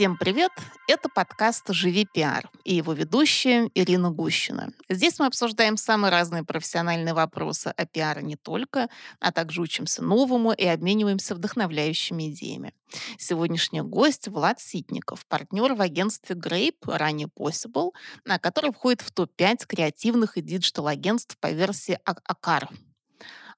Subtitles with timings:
[0.00, 0.50] Всем привет!
[0.88, 4.72] Это подкаст «Живи пиар» и его ведущая Ирина Гущина.
[4.88, 8.88] Здесь мы обсуждаем самые разные профессиональные вопросы о пиаре не только,
[9.18, 12.72] а также учимся новому и обмениваемся вдохновляющими идеями.
[13.18, 17.90] Сегодняшний гость Влад Ситников, партнер в агентстве Grape, ранее Possible,
[18.40, 22.70] который входит в топ-5 креативных и digital-агентств по версии АКАР.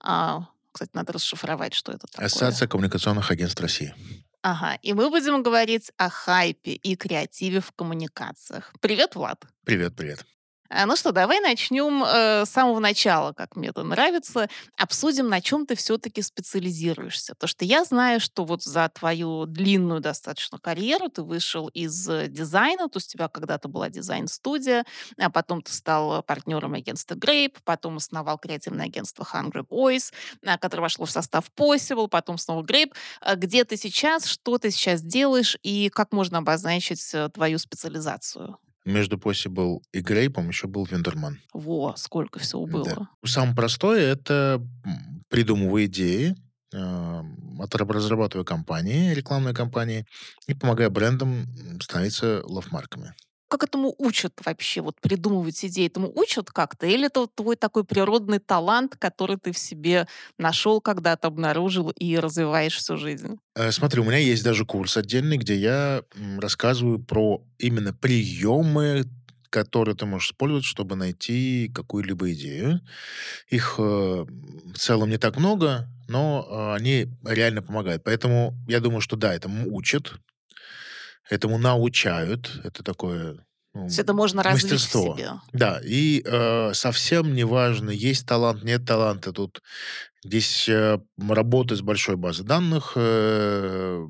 [0.01, 2.27] А, кстати, надо расшифровать, что это такое.
[2.27, 3.95] Ассоциация коммуникационных агентств России.
[4.43, 8.73] Ага, и мы будем говорить о хайпе и креативе в коммуникациях.
[8.81, 9.45] Привет, Влад.
[9.65, 10.27] Привет, привет.
[10.75, 14.49] А, ну что, давай начнем э, с самого начала, как мне это нравится.
[14.79, 17.35] Обсудим, на чем ты все-таки специализируешься.
[17.35, 22.29] Потому что я знаю, что вот за твою длинную достаточно карьеру ты вышел из э,
[22.29, 24.87] дизайна, то есть у тебя когда-то была дизайн-студия,
[25.19, 30.11] а потом ты стал партнером агентства Grape, потом основал креативное агентство Hungry Boys,
[30.47, 32.95] а, которое вошло в состав Possible, потом снова Grape.
[33.21, 38.57] А где ты сейчас, что ты сейчас делаешь и как можно обозначить э, твою специализацию?
[38.85, 41.41] Между Possible и Грейпом еще был Вендерман.
[41.53, 42.85] Во, сколько всего было.
[42.85, 43.09] Да.
[43.25, 44.61] Самое простое— это
[45.29, 46.35] придумывая идеи,
[46.75, 47.23] э,
[47.71, 50.05] разрабатывая компании, рекламные компании,
[50.47, 51.47] и помогая брендам
[51.81, 53.15] становиться лавмарками
[53.53, 56.87] как этому учат вообще, вот придумывать идеи, этому учат как-то?
[56.87, 60.09] Или это вот твой такой природный талант, который ты в себе
[60.39, 63.37] нашел когда-то, обнаружил и развиваешь всю жизнь?
[63.55, 66.03] Э, смотри, у меня есть даже курс отдельный, где я
[66.39, 69.05] рассказываю про именно приемы,
[69.51, 72.81] которые ты можешь использовать, чтобы найти какую-либо идею.
[73.49, 78.03] Их э, в целом не так много, но э, они реально помогают.
[78.03, 80.15] Поэтому я думаю, что да, этому учат,
[81.31, 82.61] этому научают.
[82.65, 85.15] Это такое ну, это можно развить мастерство.
[85.15, 85.31] в себе.
[85.53, 89.33] Да, и э, совсем не важно, есть талант, нет таланта.
[89.33, 89.63] Тут
[90.23, 94.07] здесь э, работа с большой базой данных, э,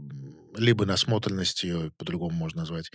[0.56, 2.90] либо насмотренность ее по-другому можно назвать,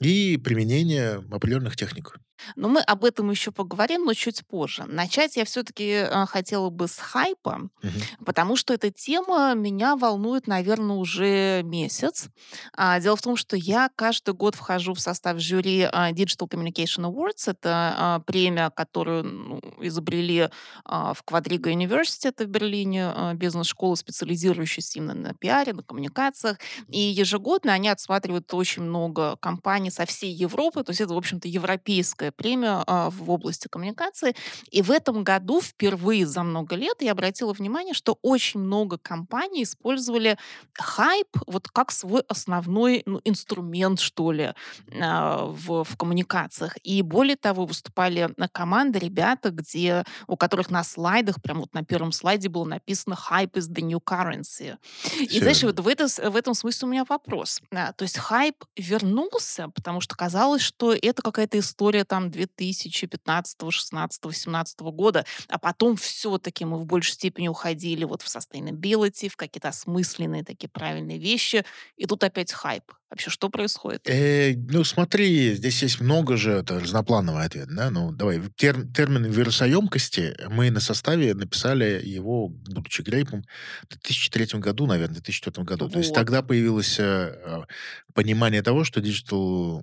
[0.00, 2.16] и применение определенных техник.
[2.56, 4.84] Но мы об этом еще поговорим, но чуть позже.
[4.86, 8.24] Начать я все-таки э, хотела бы с хайпа, угу.
[8.24, 12.28] потому что эта тема меня волнует, наверное, уже месяц.
[12.76, 17.04] А, дело в том, что я каждый год вхожу в состав жюри а, Digital Communication
[17.04, 17.50] Awards.
[17.50, 20.48] Это а, премия, которую ну, изобрели
[20.84, 26.58] в Quadriga University, это в Берлине, бизнес-школа, специализирующаяся именно на пиаре, на коммуникациях.
[26.88, 31.48] И ежегодно они отсматривают очень много компаний со всей Европы, то есть это, в общем-то,
[31.48, 34.34] европейская Нобелевская премия а, в области коммуникации.
[34.70, 39.62] И в этом году впервые за много лет я обратила внимание, что очень много компаний
[39.64, 40.38] использовали
[40.74, 44.54] хайп вот как свой основной ну, инструмент, что ли,
[45.00, 46.76] а, в, в коммуникациях.
[46.82, 51.84] И более того, выступали на команды ребята, где, у которых на слайдах, прям вот на
[51.84, 54.76] первом слайде было написано «Hype is the new currency».
[55.18, 57.60] И знаешь, вот в, это, в этом смысле у меня вопрос.
[57.72, 63.58] А, то есть хайп вернулся, потому что казалось, что это какая-то история там там 2015,
[63.70, 69.36] 16, 17 года, а потом все-таки мы в большей степени уходили вот в sustainability, в
[69.36, 71.64] какие-то осмысленные такие правильные вещи,
[71.96, 72.82] и тут опять хайп.
[73.10, 74.02] Вообще, что происходит?
[74.10, 77.90] Э, ну, смотри, здесь есть много же, это разноплановый ответ, да?
[77.90, 83.44] Ну, давай, тер, термин вирусоемкости, мы на составе написали его, будучи грейпом,
[83.84, 85.84] в 2003 году, наверное, в 2004 году.
[85.84, 85.94] Вот.
[85.94, 87.64] То есть тогда появилось э,
[88.12, 89.82] понимание того, что digital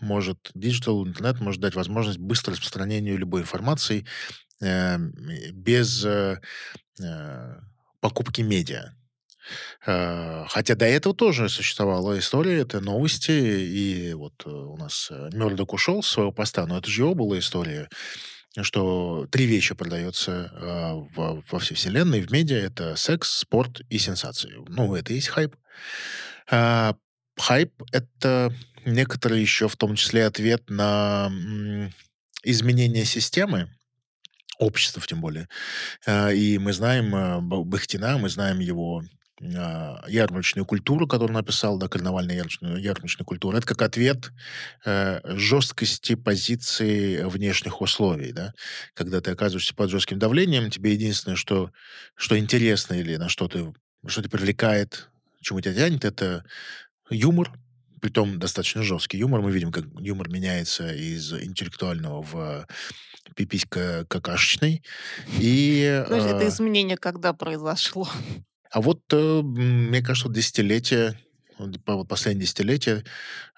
[0.00, 4.06] может, digital, интернет может дать возможность быстрого распространения любой информации
[4.60, 4.98] э,
[5.52, 6.40] без э,
[7.00, 7.54] э,
[8.00, 8.94] покупки медиа.
[9.86, 15.72] Э, хотя до этого тоже существовала история, это новости, и вот э, у нас Мёрдок
[15.72, 17.88] ушел с своего поста, но это же его была история,
[18.60, 20.50] что три вещи продается
[21.14, 24.52] во, всей вселенной, в медиа, это секс, спорт и сенсации.
[24.68, 25.54] Ну, это и есть хайп.
[26.46, 28.52] Хайп— это
[28.84, 31.30] некоторые еще в том числе ответ на
[32.42, 33.68] изменение системы,
[34.58, 35.48] общества тем более.
[36.06, 39.02] А, и мы знаем э, Бахтина, мы знаем его
[39.40, 43.56] а, ярмарочную культуру, которую написал, да, карнавальная ярмарочная, ярмарочная культура.
[43.56, 44.32] Это как ответ
[44.84, 48.52] э, жесткости позиции внешних условий, да.
[48.94, 51.70] Когда ты оказываешься под жестким давлением, тебе единственное, что,
[52.16, 53.72] что интересно или на что ты,
[54.06, 55.08] что тебя привлекает,
[55.40, 56.44] чему тебя тянет, это
[57.10, 57.52] юмор,
[58.00, 59.40] притом достаточно жесткий юмор.
[59.40, 62.66] Мы видим, как юмор меняется из интеллектуального в
[63.34, 64.82] пиписька какашечный.
[65.38, 68.08] И, Подожди, это изменение когда произошло?
[68.70, 71.18] А вот, э, мне кажется, десятилетие
[72.08, 73.04] последние десятилетия,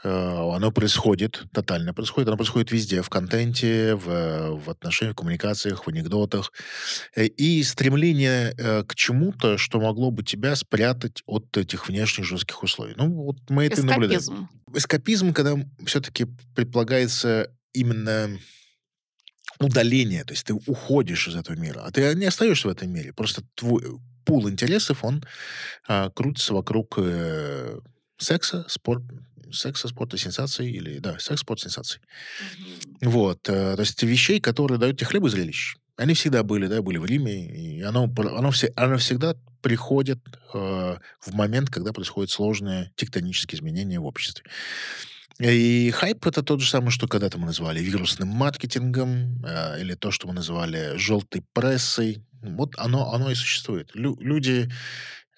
[0.02, 2.29] э, оно происходит, тотально происходит.
[2.29, 6.52] Оно происходит везде, в контенте, в, в отношениях, в коммуникациях, в анекдотах.
[7.14, 12.62] Э, и стремление э, к чему-то, что могло бы тебя спрятать от этих внешних жестких
[12.62, 12.94] условий.
[12.97, 13.88] Ну, вот мы это Эскапизм.
[13.88, 14.49] наблюдаем.
[14.75, 15.55] Эскапизм, когда
[15.85, 18.38] все-таки предполагается именно
[19.61, 23.12] удаление, то есть ты уходишь из этого мира, а ты не остаешься в этом мире.
[23.12, 23.82] Просто твой
[24.25, 25.25] пул интересов, он
[25.88, 27.81] а, крутится вокруг э,
[28.20, 29.02] секса, спорт,
[29.52, 32.00] секса, спорта, сенсаций, или, да, секс, спорт, сенсаций.
[32.00, 33.08] Mm-hmm.
[33.08, 35.76] Вот, э, то есть вещей, которые дают тебе хлеб и зрелищ.
[35.96, 40.19] Они всегда были, да, были в Риме, и оно, оно, все, оно всегда приходит
[40.55, 44.44] э, в момент, когда происходят сложные тектонические изменения в обществе.
[45.38, 50.11] И хайп это тот же самый, что когда-то мы называли вирусным маркетингом, э, или то,
[50.11, 52.23] что мы называли желтой прессой.
[52.43, 53.90] Вот оно, оно и существует.
[53.94, 54.70] Лю люди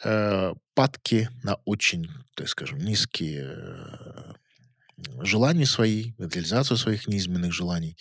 [0.04, 4.32] э, падки на очень, так скажем, низкие э,
[5.22, 7.96] желания свои, реализацию своих неизменных желаний.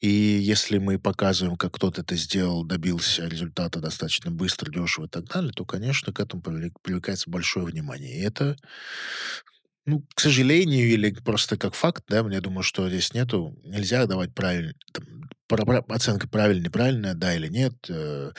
[0.00, 5.24] И если мы показываем, как кто-то это сделал, добился результата достаточно быстро, дешево и так
[5.24, 8.18] далее, то, конечно, к этому привлекается большое внимание.
[8.18, 8.56] И это
[9.86, 14.34] ну, к сожалению, или просто как факт, да, я думаю, что здесь нету, нельзя давать
[14.34, 18.32] правильно, там, оценка правильно, неправильно, да или нет, э,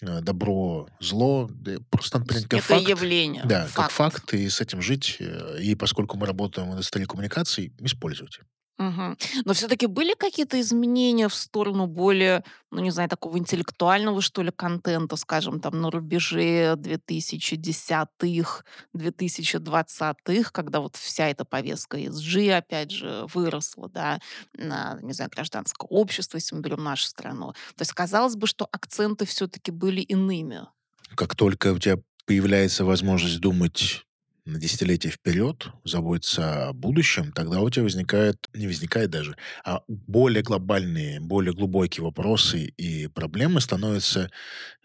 [0.00, 1.50] добро, зло,
[1.90, 2.88] просто надо как Это факт.
[2.88, 3.74] явление, Да, факт.
[3.74, 5.16] как факт, и с этим жить.
[5.18, 8.40] Э, и поскольку мы работаем в индустрии коммуникаций, использовать.
[8.78, 9.18] Мгм.
[9.44, 14.52] Но все-таки были какие-то изменения в сторону более, ну, не знаю, такого интеллектуального, что ли,
[14.52, 18.64] контента, скажем, там, на рубеже 2010-х,
[18.94, 24.20] 2020-х, когда вот вся эта повестка ESG, опять же, выросла, да,
[24.56, 27.54] на, не знаю, гражданское общество, если мы берем нашу страну.
[27.74, 30.68] То есть казалось бы, что акценты все-таки были иными.
[31.16, 31.96] Как только у тебя
[32.26, 34.04] появляется возможность думать
[34.48, 40.42] на десятилетия вперед, заботиться о будущем, тогда у тебя возникает, не возникает даже, а более
[40.42, 44.30] глобальные, более глубокие вопросы и проблемы становятся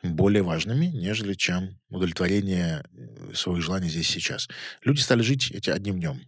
[0.03, 2.83] более важными, нежели чем удовлетворение
[3.33, 4.49] своих желаний здесь сейчас.
[4.83, 6.21] Люди стали жить эти одним днем.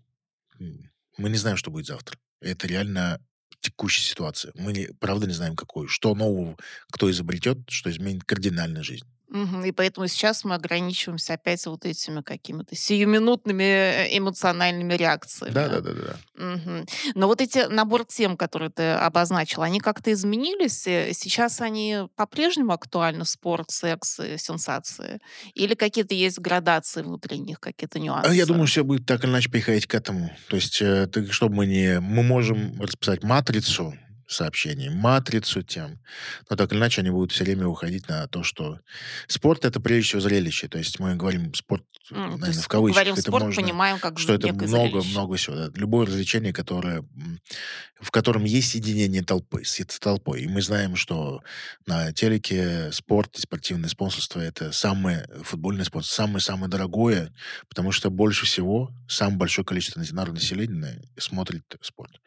[1.18, 2.18] Мы не знаем, что будет завтра.
[2.40, 3.20] Это реально
[3.60, 4.54] текущая ситуация.
[4.56, 5.88] Мы, правда, не знаем, какой.
[5.88, 6.56] Что нового,
[6.92, 9.06] кто изобретет, что изменит кардинально жизнь.
[9.30, 9.66] Мгм.
[9.66, 15.54] И поэтому сейчас мы ограничиваемся опять вот этими какими-то сиюминутными э, эмоциональными Да, реакциями.
[15.54, 15.92] да, да, да.
[15.94, 16.18] да.
[16.46, 16.86] Мгм.
[17.16, 20.86] Но вот эти набор тем, которые ты обозначил, они как-то изменились?
[20.88, 23.26] Э, Сейчас они по-прежнему актуальны?
[23.26, 25.20] Спорт, секс, и сенсации?
[25.54, 28.46] Или какие-то есть градации внутри них, какие-то А Я нюансы?
[28.46, 30.30] думаю, все будет так или иначе приходить к этому.
[30.50, 32.00] То есть, э, ты- чтобы мы не...
[32.00, 33.94] Мы можем расписать матрицу
[34.28, 36.00] сообщений, матрицу тем,
[36.50, 38.80] но так или иначе они будут все время уходить на то, что
[39.28, 40.68] спорт это прежде всего зрелище.
[40.68, 42.96] То есть мы говорим спорт, То наверное, в кавычках.
[42.96, 45.56] говорим Это спорт, можно, понимаем как что это некое много, всего.
[45.56, 45.72] да.
[45.76, 47.04] Любое развлечение, которое,
[48.00, 50.42] в котором есть соединение толпы, с толпой.
[50.42, 51.42] И мы знаем, что
[51.86, 57.34] на телеке спорт и спортивное спонсорство это самое, футбольное спонсорство, самое-самое дорогое,
[57.70, 62.20] потому что больше всего, самое большое количество народного населения смотрит спорт.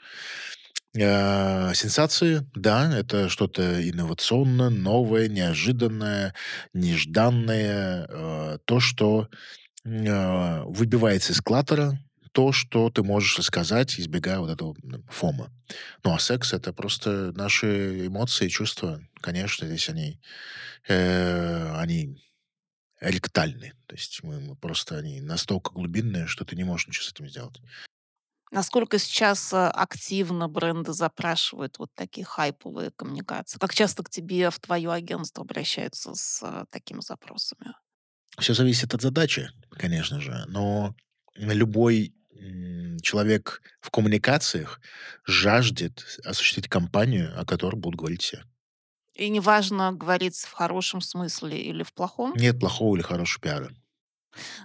[1.00, 6.34] Э, Сенсации, да, это что-то инновационное, новое, неожиданное,
[6.74, 9.28] нежданное, э, то, что
[9.84, 11.98] э, выбивается из клаттера,
[12.32, 14.74] то, что ты можешь рассказать, избегая вот этого
[15.08, 15.52] фома.
[16.02, 19.00] Ну, а секс это просто наши эмоции чувства.
[19.20, 20.20] Конечно, здесь они,
[20.88, 22.16] э, они
[23.00, 23.72] ректальны.
[23.86, 27.28] То есть мы, мы просто они настолько глубинные, что ты не можешь ничего с этим
[27.28, 27.56] сделать.
[28.50, 33.58] Насколько сейчас э, активно бренды запрашивают вот такие хайповые коммуникации?
[33.58, 37.74] Как часто к тебе в твое агентство обращаются с э, такими запросами?
[38.38, 40.94] Все зависит от задачи, конечно же, но
[41.34, 42.14] любой
[43.02, 44.80] человек в коммуникациях
[45.24, 48.42] жаждет осуществить кампанию, о которой будут говорить все.
[49.14, 52.34] И неважно, говорить в хорошем смысле или в плохом?
[52.36, 53.70] Нет плохого или хорошего пиара.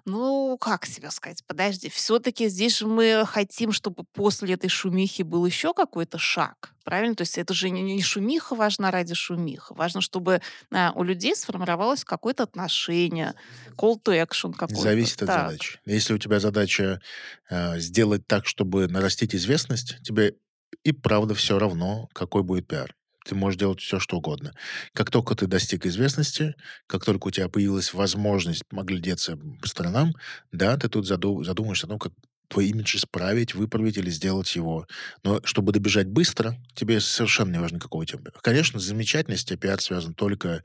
[0.05, 1.43] Ну, как себе сказать?
[1.45, 7.15] Подожди, все-таки здесь же мы хотим, чтобы после этой шумихи был еще какой-то шаг, правильно?
[7.15, 9.73] То есть это же не, не шумиха важна ради шумиха.
[9.73, 13.33] Важно, чтобы а, у людей сформировалось какое-то отношение,
[13.77, 14.81] call to action какой-то.
[14.81, 15.45] Зависит от Так.
[15.45, 15.79] задачи.
[15.85, 17.01] Если у тебя задача
[17.49, 20.35] э, сделать так, чтобы нарастить известность, тебе
[20.83, 22.95] и правда все равно, какой будет пиар.
[23.25, 24.53] Ты можешь делать все, что угодно.
[24.93, 26.55] Как только ты достиг известности,
[26.87, 30.13] как только у тебя появилась возможность оглядеться по сторонам,
[30.51, 32.13] да, ты тут заду- задумаешься о том, как
[32.49, 34.85] твой имидж исправить, выправить или сделать его.
[35.23, 38.31] Но чтобы добежать быстро, тебе совершенно не важно, какого тебя.
[38.41, 40.63] Конечно, замечательно, если у тебя пиар связан только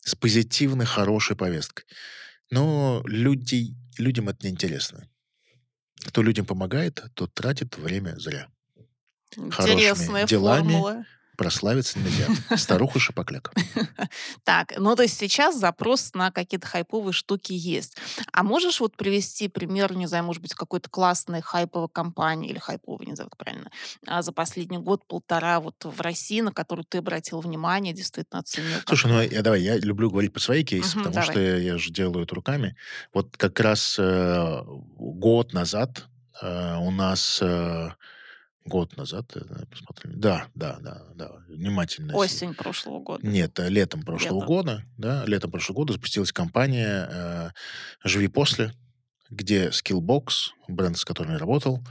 [0.00, 1.86] с позитивной, хорошей повесткой.
[2.50, 5.08] Но люди, людям это неинтересно.
[6.06, 8.48] Кто людям помогает, тот тратит время зря.
[9.50, 11.06] Хорошими Интересная делами формула.
[11.36, 12.26] Прославиться нельзя.
[12.56, 13.52] Старуха Шапокляк.
[14.44, 17.96] Так, ну то есть сейчас запрос на какие-то хайповые штуки есть.
[18.32, 23.06] А можешь вот привести пример, не знаю, может быть, какой-то классной хайповой компании или хайповой,
[23.06, 23.70] не знаю, как правильно,
[24.06, 29.10] а, за последний год-полтора вот в России, на которую ты обратил внимание, действительно оценил Слушай,
[29.10, 32.24] ну я давай, я люблю говорить про свои кейсы, потому что я, я же делаю
[32.24, 32.76] это руками.
[33.12, 34.62] Вот как раз э,
[34.96, 36.06] год назад
[36.42, 37.90] э, у нас э,
[38.64, 39.40] год назад, э,
[39.70, 40.18] посмотрим.
[40.18, 41.30] Да, да, да, да.
[41.48, 42.14] Внимательно.
[42.14, 43.26] Осень прошлого года.
[43.26, 44.46] Нет, э, летом прошлого Лето.
[44.46, 47.50] года, да, летом прошлого года запустилась компания э,
[48.04, 48.72] «Живи после»,
[49.30, 50.28] где Skillbox,
[50.68, 51.84] бренд, с которым я работал,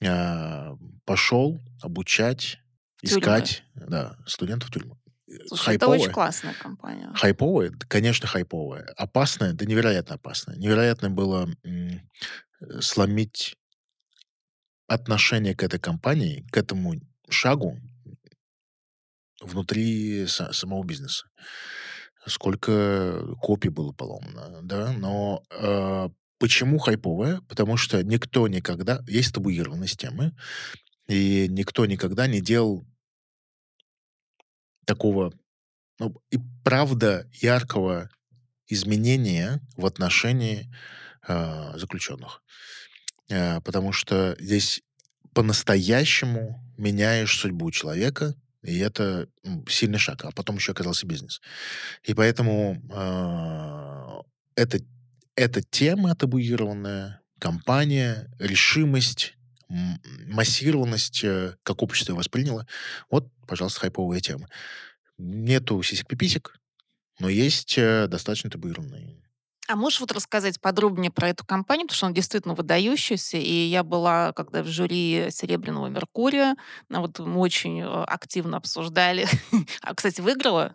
[0.00, 2.58] э, пошел обучать,
[3.02, 3.20] тюрьмы.
[3.20, 4.98] искать, да, студентов в тюрьму.
[5.28, 6.12] Э, Слушай, это очень Хайповая.
[6.14, 7.10] классная компания.
[7.14, 7.72] Хайповая?
[7.88, 8.84] Конечно, хайповая.
[8.96, 9.54] Опасная?
[9.54, 10.56] Да невероятно опасная.
[10.56, 11.48] Невероятно было
[12.80, 13.56] сломить
[14.94, 16.94] отношение к этой компании, к этому
[17.28, 17.78] шагу
[19.40, 21.26] внутри са- самого бизнеса.
[22.26, 26.08] Сколько копий было поломано, да, но э,
[26.38, 27.40] почему хайповая?
[27.48, 30.32] Потому что никто никогда, есть табуированность темы,
[31.08, 32.86] и никто никогда не делал
[34.86, 35.32] такого,
[35.98, 38.08] ну, и правда яркого
[38.68, 40.72] изменения в отношении
[41.26, 42.42] э, заключенных.
[43.28, 44.82] Э, потому что здесь
[45.34, 49.28] по-настоящему меняешь судьбу человека, и это
[49.68, 50.24] сильный шаг.
[50.24, 51.40] А потом еще оказался бизнес.
[52.04, 54.22] И поэтому э,
[54.56, 54.78] это,
[55.34, 59.34] эта тема табуированная, компания, решимость,
[60.26, 62.66] массированность, э, как общество восприняло,
[63.10, 64.48] вот, пожалуйста, хайповая тема.
[65.18, 66.56] Нету сисек-пиписек,
[67.18, 69.22] но есть э, достаточно табуированные.
[69.68, 73.84] А можешь вот рассказать подробнее про эту компанию, потому что она действительно выдающаяся, и я
[73.84, 76.56] была, когда в жюри «Серебряного Меркурия»,
[76.88, 79.26] ну, вот мы очень э, активно обсуждали.
[79.82, 80.74] А, кстати, выиграла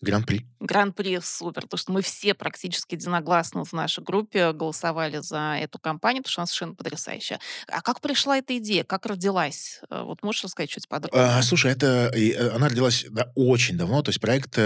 [0.00, 0.46] Гран-при.
[0.60, 6.22] Гран-при супер, потому что мы все практически единогласно в нашей группе голосовали за эту компанию,
[6.22, 7.40] потому что она совершенно потрясающая.
[7.66, 9.80] А как пришла эта идея, как родилась?
[9.90, 11.42] Э, Вот можешь рассказать чуть А, подробнее?
[11.42, 14.56] слушай, это э, она родилась да, очень давно, то есть проект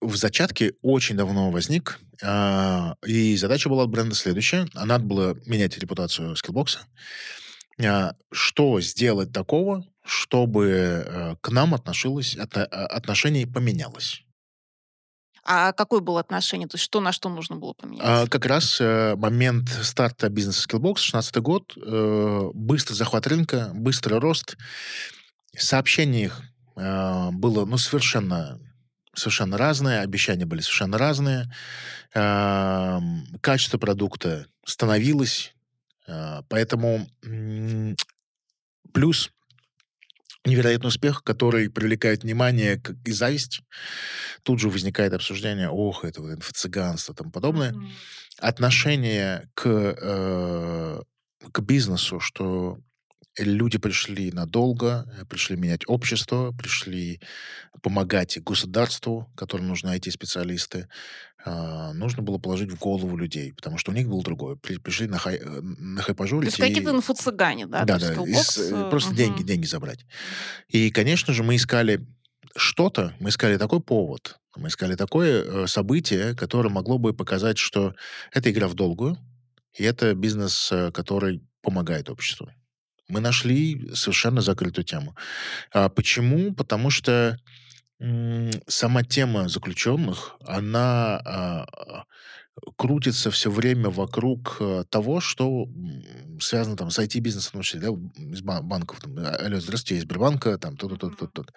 [0.00, 4.66] в зачатке очень давно возник, а, и задача была от бренда следующая.
[4.74, 6.80] А Надо было менять репутацию скиллбокса.
[7.84, 10.66] А, Что сделать такого, чтобы
[11.06, 14.22] э, к нам отношилось, отно- а, отношение поменялось?
[15.44, 16.68] А какое было отношение?
[16.68, 18.30] То есть что на что нужно было А, поменять?
[18.30, 24.56] Как раз э, момент старта бизнеса Skillbox, 16 год, э, быстрый захват рынка, быстрый рост.
[25.56, 26.42] Сообщение их
[26.76, 28.60] э, было ну, совершенно,
[29.18, 31.50] совершенно разное, обещания были совершенно разные.
[33.40, 35.54] Качество продукта становилось.
[36.06, 37.06] э, Поэтому
[38.92, 39.30] плюс
[40.44, 43.60] невероятный успех, который привлекает внимание и зависть.
[44.42, 47.90] Тут же возникает обсуждение, ох, это вот инфо-цыганство и тому подобное Мгм.
[48.40, 51.00] отношение к, э,
[51.52, 52.78] к бизнесу, что
[53.38, 57.20] люди пришли надолго, э, пришли менять общество, пришли
[57.82, 60.88] помогать государству, которым нужны IT-специалисты,
[61.44, 64.56] а, нужно было положить в голову людей, потому что у них было другое.
[64.56, 67.80] При- пришли на, хай, э, на То хайпажорить есть какие-то инфо-цыгане, да?
[67.80, 69.46] То Да, да, из, э, просто деньги, мгм.
[69.46, 70.04] деньги забрать.
[70.68, 72.06] И, конечно же, мы искали
[72.56, 77.94] что-то, мы искали такой повод, мы искали такое событие, которое могло бы показать, что
[78.32, 79.16] это игра в долгую,
[79.74, 82.50] и это бизнес, который помогает обществу.
[83.08, 85.16] Мы нашли совершенно закрытую тему.
[85.72, 86.52] А почему?
[86.54, 87.38] Потому что
[88.66, 92.04] сама тема заключенных, она а, а,
[92.76, 95.66] крутится все время вокруг э, того, что
[96.40, 97.88] связано там с IT-бизнесом, да,
[98.22, 99.00] из ба- банков.
[99.00, 101.52] Там, «А- алло, здравствуйте, из Сбербанка, там, то-то, то-то, то-то.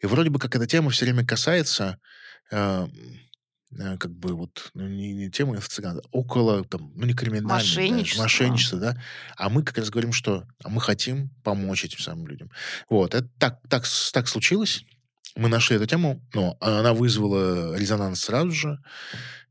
[0.00, 1.98] И вроде бы как эта тема все время касается
[2.50, 2.88] э,
[3.78, 7.80] э, как бы вот, ну, не, не темы цыган, около, там, ну, не криминальной даже,
[7.80, 8.22] Мошенничество.
[8.22, 9.02] мошенничества, да,
[9.36, 12.50] а мы как раз говорим, что а мы хотим помочь этим самым людям.
[12.88, 14.84] Вот, это так, так, так случилось.
[15.34, 18.78] Мы нашли эту тему, но она вызвала резонанс сразу же.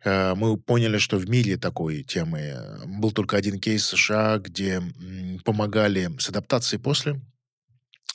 [0.04, 4.82] Э, Мы поняли, что в мире такой темы э, был только один кейс США, где
[5.44, 7.20] помогали с адаптацией после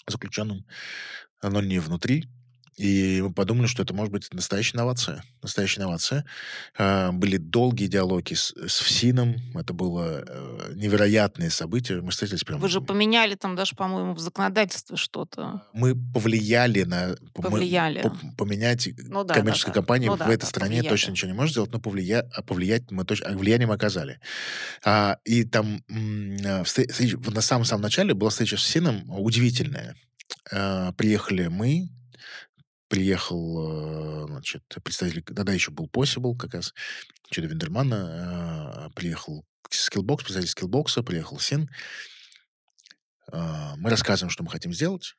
[0.06, 0.64] заключенным,
[1.42, 2.28] но не внутри.
[2.76, 5.24] И мы подумали, что это может быть настоящая инновация.
[5.42, 6.26] Настоящая инновация.
[6.76, 9.36] А, были долгие диалоги с, с ФСИНом.
[9.54, 12.02] Это было э, невероятное событие.
[12.02, 12.60] Мы встретились прям...
[12.60, 15.62] Вы же поменяли там даже, по-моему, в законодательстве что-то.
[15.72, 17.16] Мы повлияли на...
[17.32, 18.02] Повлияли.
[18.04, 19.82] Мы, по, поменять Ну да, коммерческая да, да.
[19.82, 20.88] компания Ну в да, этой да, стране повлияли.
[20.88, 22.28] точно ничего не может сделать, но повлия...
[22.34, 23.28] а повлиять мы точно...
[23.30, 24.20] а Влияние мы оказали.
[24.84, 29.96] А, и там м, а, встр- встреча- на самом-самом начале была встреча с ФСИНом удивительная.
[30.52, 31.88] А, приехали мы,
[32.88, 36.72] приехал, э, значит, представитель, тогда еще был Possible как раз,
[37.30, 41.68] что-то Виндермана, э, приехал Skillbox, представитель Skillbox, приехал Син.
[43.32, 45.16] Э, Мы рассказываем, что мы хотим сделать.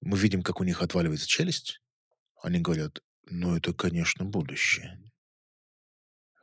[0.00, 1.80] Мы видим, как у них отваливается челюсть.
[2.42, 4.98] Они говорят, ну, это, конечно, будущее.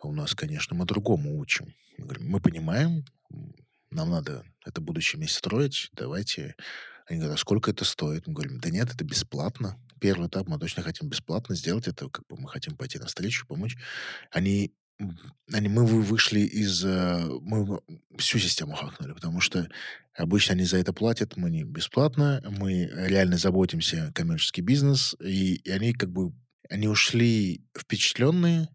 [0.04, 1.74] У нас, конечно, мы другому учим.
[1.98, 3.04] Мы говорим, мы понимаем,
[3.90, 6.56] нам надо это будущее вместе строить, давайте.
[7.08, 8.28] Они говорят, а сколько это стоит?
[8.28, 9.80] Мы говорим, да нет, это бесплатно.
[10.00, 13.78] Первый этап мы точно хотим бесплатно сделать это, как бы мы хотим пойти навстречу, помочь.
[14.32, 14.74] Они,
[15.52, 16.84] они мы вы- вышли из...
[16.86, 17.80] э, Мы
[18.18, 19.68] всю систему хакнули, потому что
[20.16, 25.70] обычно они за это платят, мы не бесплатно, мы реально заботимся коммерческий бизнес, и, и
[25.70, 26.34] они как бы...
[26.70, 28.68] Они ушли впечатленные,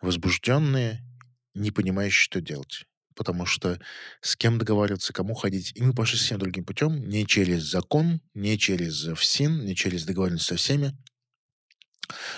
[0.00, 1.04] возбужденные,
[1.54, 2.86] не понимающие, что делать.
[3.14, 3.78] Потому что
[4.20, 5.72] с кем договариваться, кому ходить.
[5.76, 10.46] И мы пошли совсем другим путем, не через закон, не через ФСИН, не через договоренность
[10.46, 10.96] со всеми,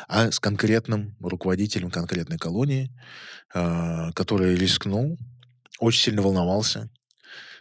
[0.08, 2.90] а с конкретным руководителем конкретной колонии,
[3.54, 5.18] а, который рискнул,
[5.78, 6.90] очень сильно волновался,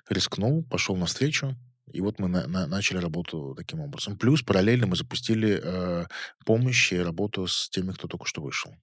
[0.09, 1.55] рискнул, пошел навстречу,
[1.91, 4.17] и вот мы на- на- начали работу таким образом.
[4.17, 6.05] Плюс параллельно мы запустили э,
[6.45, 8.73] помощь и работу с теми, кто только что вышел.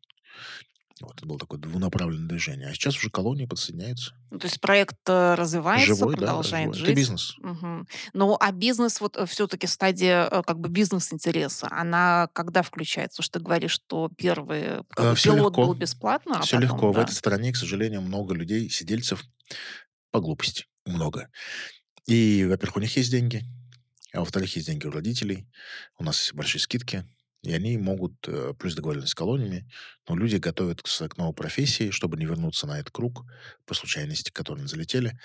[1.03, 2.69] Вот, это было такое двунаправленное движение.
[2.69, 4.15] А сейчас уже колонии подсоединяются.
[4.31, 6.79] Ну, то есть проект э, развивается, Живой, да, продолжает живой.
[6.79, 6.89] жить.
[6.89, 7.35] Это бизнес.
[7.39, 7.89] Мгм.
[8.13, 13.17] Ну, а бизнес, вот все-таки стадия э, как бы бизнес-интереса, она когда включается?
[13.17, 15.67] Потому что ты говоришь, что первый Э, всё пилот легко.
[15.67, 16.93] был бесплатно, а Все потом, легко.
[16.93, 17.03] В да.
[17.03, 19.25] этой стране, к сожалению, много людей, сидельцев
[20.11, 20.67] по глупости.
[20.87, 21.29] Много.
[22.07, 23.43] И, во-первых, у них есть деньги,
[24.13, 25.47] а во-вторых, есть деньги у родителей.
[25.99, 27.05] У нас есть большие скидки.
[27.43, 29.69] И они могут, э, плюс договоренность с колониями,
[30.09, 33.25] но люди готовятся к новой профессии, чтобы не вернуться на этот круг
[33.67, 35.19] по случайности, к которым залетели,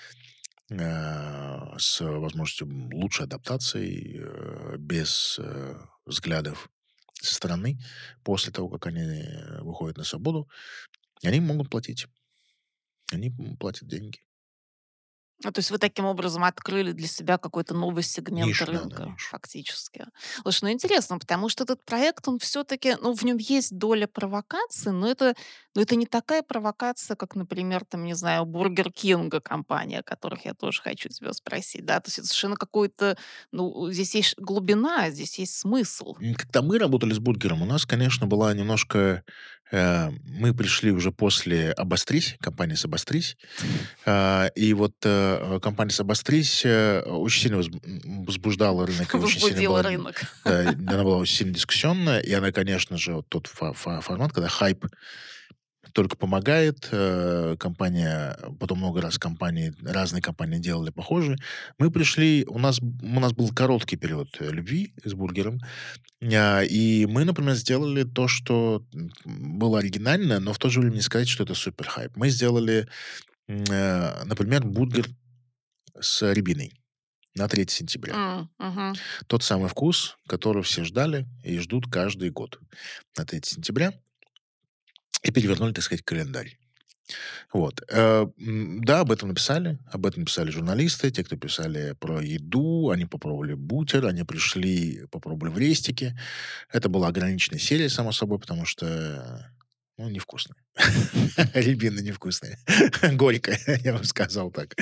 [0.70, 6.70] э, с возможностью лучшей адаптации, э, без э, взглядов
[7.20, 7.78] со стороны
[8.24, 9.02] после того, как они
[9.60, 10.48] выходят на свободу.
[11.22, 12.06] Они могут платить.
[13.12, 14.20] Они платят деньги.
[15.44, 18.78] Ну, то есть вы таким образом открыли для себя какой-то новый сегмент Нишу, да, да,
[18.80, 19.28] рынка, нишу.
[19.30, 20.04] фактически.
[20.42, 24.90] Слушай, ну интересно, потому что этот проект, он все-таки, ну, в нем есть доля провокации,
[24.90, 25.36] но это,
[25.76, 30.44] но это не такая провокация, как, например, там, не знаю, Бургер Кинга компания, о которых
[30.44, 33.16] я тоже хочу тебя спросить, да, то есть это совершенно какой-то,
[33.52, 36.16] ну, здесь есть глубина, здесь есть смысл.
[36.36, 39.22] Когда мы работали с бургером, у нас, конечно, была немножко...
[39.70, 43.36] э, мы пришли уже после «Обострись», компании «Обострись».
[44.06, 47.62] Э, и вот э, компания «Обострись» э, очень сильно
[48.24, 49.14] возбуждала рынок.
[49.14, 50.22] очень сильно была, рынок.
[50.44, 52.20] да, она была очень сильно дискуссионная.
[52.20, 54.86] И она, конечно же, вот тот фа- фа- формат, когда хайп
[55.92, 56.88] только помогает.
[56.92, 61.38] э, Компания, потом много раз компании, разные компании делали похожие.
[61.78, 65.60] Мы пришли, у нас, у нас был короткий период э, любви с бургером.
[66.22, 68.84] А, И мы, например, сделали то, что
[69.24, 72.16] было оригинально, но в то же время не сказать, что это супер хайп.
[72.16, 72.88] Мы сделали,
[73.48, 75.06] э, например, бургер
[75.98, 76.72] с рябиной
[77.34, 78.14] на 3 сентября.
[78.14, 78.94] М, мгм.
[79.26, 82.58] Тот самый вкус, который все ждали и ждут каждый год
[83.16, 83.92] на 3 сентября.
[85.22, 86.58] И перевернули, так сказать, календарь.
[87.52, 87.82] Вот.
[87.90, 89.78] Э, Да, об этом написали.
[89.90, 92.90] Об этом писали журналисты, те, кто писали про еду.
[92.90, 96.18] Они попробовали бутер, они пришли, попробовали в рестике.
[96.72, 99.50] Это была ограниченная серия, само собой, потому что
[99.96, 100.56] ну, невкусная.
[101.54, 102.58] Рябина невкусная.
[103.14, 104.76] Горькая, я бы сказал так.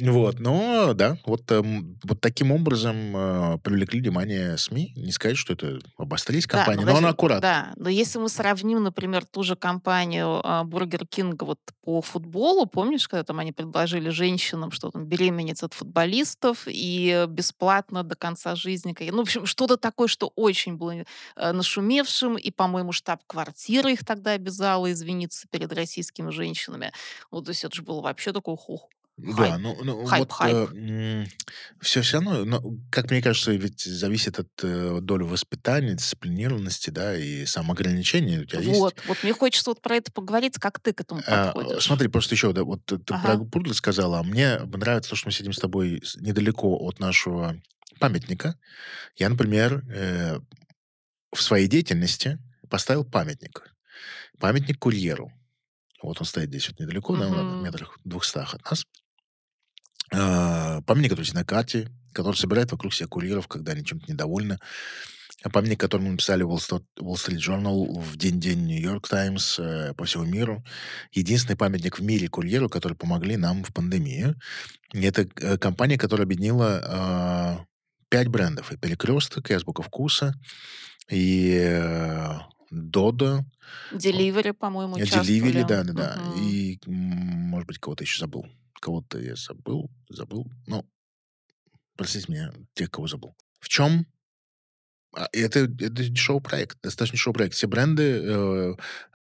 [0.00, 4.92] Вот, но да, вот, эм, вот таким образом э, привлекли внимание СМИ.
[4.96, 7.40] Не сказать, что это обострились Да, компания, но но она аккуратна.
[7.40, 12.66] Да, но если мы сравним, например, ту же компанию а, Бургер Кинга вот по футболу,
[12.66, 18.56] помнишь, когда там они предложили женщинам, что там беременеть от футболистов и бесплатно до конца
[18.56, 18.94] жизни.
[19.10, 21.04] Ну, в общем, что-то такое, что очень было э,
[21.52, 26.92] нашумевшим, и, по-моему, штаб-квартира их тогда обязала извиниться перед российскими женщинами.
[27.30, 28.88] Вот, то есть это же было вообще такой хух.
[29.16, 30.70] Да, ну, ну Хайп, вот хайп.
[31.80, 37.16] все, все равно, ну, как мне кажется, ведь зависит от э, доли воспитания, дисциплинированности, да,
[37.16, 38.40] и самоограничения.
[38.40, 41.22] У тебя есть Вот, вот мне хочется вот про это поговорить, как ты к этому
[41.28, 41.84] А, подходишь.
[41.84, 43.22] Смотри, просто еще, да, вот ты Ага.
[43.22, 47.56] про бургер сказала, а мне нравится то, что мы сидим с тобой недалеко от нашего
[48.00, 48.58] памятника,
[49.16, 50.40] я, например, э,
[51.32, 53.72] в своей деятельности поставил памятник.
[54.40, 55.32] Памятник курьеру.
[56.02, 58.84] Вот он стоит здесь вот недалеко, да, в метрах двухстах от нас.
[60.12, 64.58] Э, памятник, который на карте, который собирает вокруг себя курьеров, когда они чем-то недовольны.
[65.42, 69.92] А памятник, который мы написали в Wall Street Journal, в день-день New York Times, э,
[69.94, 70.64] по всему миру.
[71.12, 74.34] Единственный памятник в мире курьеру, который помогли нам в пандемии.
[74.92, 77.64] Это э, компания, которая объединила э,
[78.08, 78.72] пять брендов.
[78.72, 80.34] И «Перекресток», и «Азбука вкуса»,
[81.10, 82.38] и э,
[82.70, 83.44] «Додо».
[83.92, 86.22] «Деливери», по-моему, «Деливери», да-да-да.
[86.30, 86.40] Угу.
[86.40, 88.46] И, может быть, кого-то еще забыл.
[88.80, 90.50] Кого-то я забыл, забыл.
[90.66, 90.84] Ну,
[91.96, 93.34] простите меня, тех, кого забыл.
[93.60, 94.06] В чем
[95.16, 97.54] а, это, это дешевый проект, достаточно дешевый проект.
[97.54, 98.74] Все бренды э,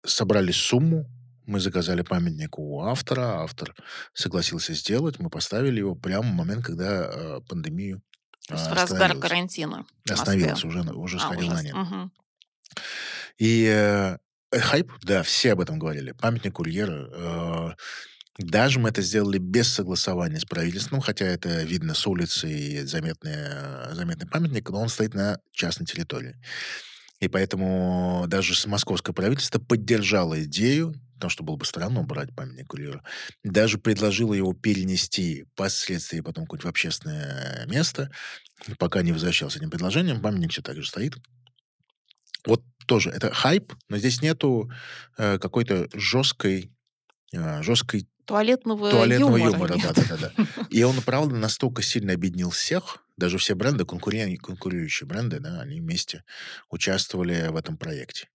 [0.05, 1.05] собрали сумму,
[1.45, 3.75] мы заказали памятник у автора, автор
[4.13, 8.01] согласился сделать, мы поставили его прямо в момент, когда э, пандемию
[8.47, 9.85] То есть в разгар карантина.
[10.07, 11.73] Остановилась, уже, уже а, сходил на нет.
[11.73, 12.11] Угу.
[13.39, 14.17] И э,
[14.53, 16.11] хайп, да, все об этом говорили.
[16.11, 17.09] Памятник курьера.
[17.11, 17.75] Э,
[18.39, 23.93] даже мы это сделали без согласования с правительством, хотя это видно с улицы и заметный,
[23.93, 26.35] заметный памятник, но он стоит на частной территории.
[27.19, 33.01] И поэтому даже московское правительство поддержало идею, потому что было бы странно убрать памятник курьеру,
[33.43, 38.09] даже предложило его перенести впоследствии потом куда-нибудь в общественное место,
[38.77, 41.17] пока не возвращался этим предложением, памятник все так же стоит.
[42.45, 44.71] Вот тоже это хайп, но здесь нету
[45.17, 46.71] э, какой-то жесткой,
[47.33, 49.73] э, жесткой туалетного, туалетного юмора.
[49.73, 50.45] юмора да, да, да, да.
[50.69, 56.23] И он, правда, настолько сильно объединил всех, даже все бренды, конкурирующие бренды, да, они вместе
[56.69, 58.29] участвовали в этом проекте.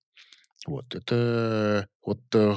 [0.67, 2.57] Вот, это вот э,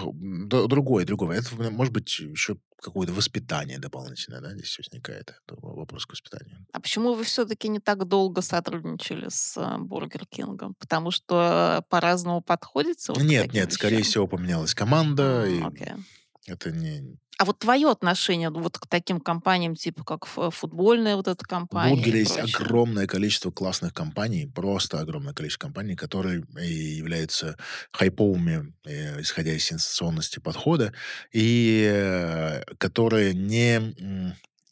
[0.50, 1.40] другое, другое.
[1.40, 6.66] Это, может быть, еще какое-то воспитание дополнительное, да, здесь возникает вопрос к воспитанию.
[6.72, 10.74] А почему вы все-таки не так долго сотрудничали с э, Бургер Кингом?
[10.80, 13.12] Потому что по-разному подходите?
[13.14, 13.72] Вот нет, нет, вещам?
[13.72, 15.44] скорее всего, поменялась команда.
[15.44, 16.00] А, и okay.
[16.48, 17.18] Это не...
[17.38, 21.94] А вот твое отношение вот к таким компаниям, типа как футбольная вот эта компания?
[21.94, 27.58] В Бургере есть огромное количество классных компаний, просто огромное количество компаний, которые являются
[27.92, 30.94] хайповыми, э, исходя из сенсационности подхода,
[31.32, 33.94] и э, которые не,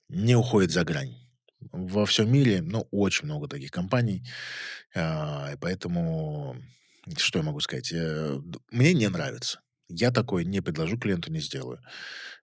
[0.09, 1.15] не уходят за грань.
[1.71, 4.23] Во всем мире, ну, очень много таких компаний,
[4.95, 6.55] а, поэтому,
[7.17, 8.39] что я могу сказать, э,
[8.71, 9.59] мне не нравится.
[9.89, 11.79] Я такой не предложу клиенту, не сделаю.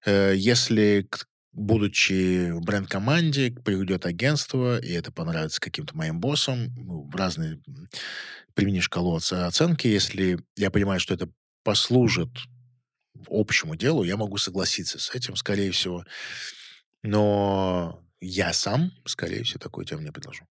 [0.04, 1.08] Э, если,
[1.52, 7.60] будучи в бренд-команде, придет агентство, и это понравится каким-то моим боссам, ну, разные
[8.54, 11.28] примени шкалу оценки, если я понимаю, что это
[11.64, 12.30] послужит
[13.28, 16.04] общему делу, я могу согласиться с этим, скорее всего.
[17.02, 20.46] Но я сам, скорее всего, такую тему не предложу.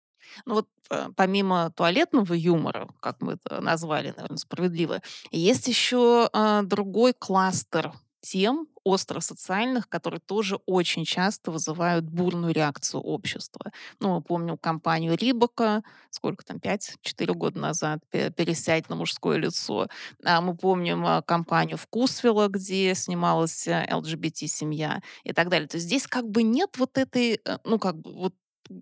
[0.45, 6.61] Ну вот э, помимо туалетного юмора, как мы это назвали, наверное, справедливо, есть еще э,
[6.63, 13.71] другой кластер тем остросоциальных, которые тоже очень часто вызывают бурную реакцию общества.
[13.99, 19.87] Ну, мы помним компанию Рибака, сколько там, 5-4 года назад, «Пересядь на мужское лицо».
[20.23, 25.67] А мы помним а, компанию Вкусвилла, где снималась ЛГБТ-семья и так далее.
[25.67, 28.33] То есть здесь как бы нет вот этой, э, ну, как бы вот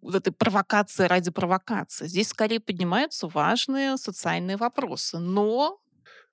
[0.02, 2.08] вот этой провокации ради провокации.
[2.08, 5.20] Здесь скорее поднимаются важные социальные вопросы.
[5.20, 5.80] Но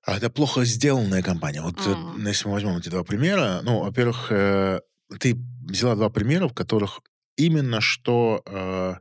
[0.05, 1.63] а это плохо сделанная компания.
[1.63, 2.27] Вот mm.
[2.27, 4.81] если мы возьмем эти два примера, ну, во-первых, э,
[5.21, 7.01] ты взяла два примера, в которых
[7.37, 8.95] именно что э,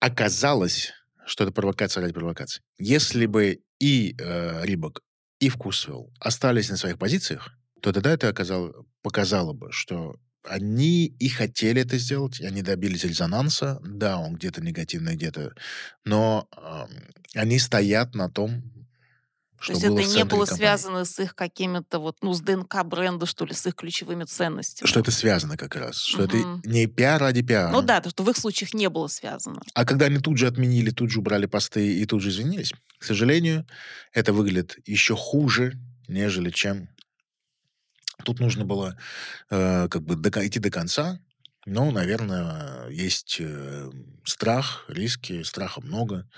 [0.00, 0.92] оказалось,
[1.26, 2.62] что это провокация ради провокации.
[2.78, 5.00] Если бы и э, Рибок,
[5.40, 11.28] и Вкусвилл остались на своих позициях, то тогда это оказало, показало бы, что они и
[11.28, 13.80] хотели это сделать, и они добились резонанса.
[13.84, 15.54] Да, он где-то негативный, где-то...
[16.04, 16.86] Но э,
[17.34, 18.62] они стоят на том,
[19.62, 20.58] что То есть это не было компании.
[20.58, 24.88] связано с их какими-то вот, ну, с ДНК бренда, что ли, с их ключевыми ценностями.
[24.88, 26.00] Что это связано как раз.
[26.00, 26.36] Что угу.
[26.36, 27.70] это не пиар ради пиара.
[27.70, 29.62] Ну да, то, что в их случаях не было связано.
[29.74, 33.04] А когда они тут же отменили, тут же убрали посты и тут же извинились, к
[33.04, 33.64] сожалению,
[34.12, 35.74] это выглядит еще хуже,
[36.08, 36.88] нежели чем
[38.24, 38.96] Тут нужно было
[39.50, 41.20] э, как бы до, идти до конца.
[41.64, 43.90] Но, наверное, есть э,
[44.24, 46.28] страх, риски, страха много.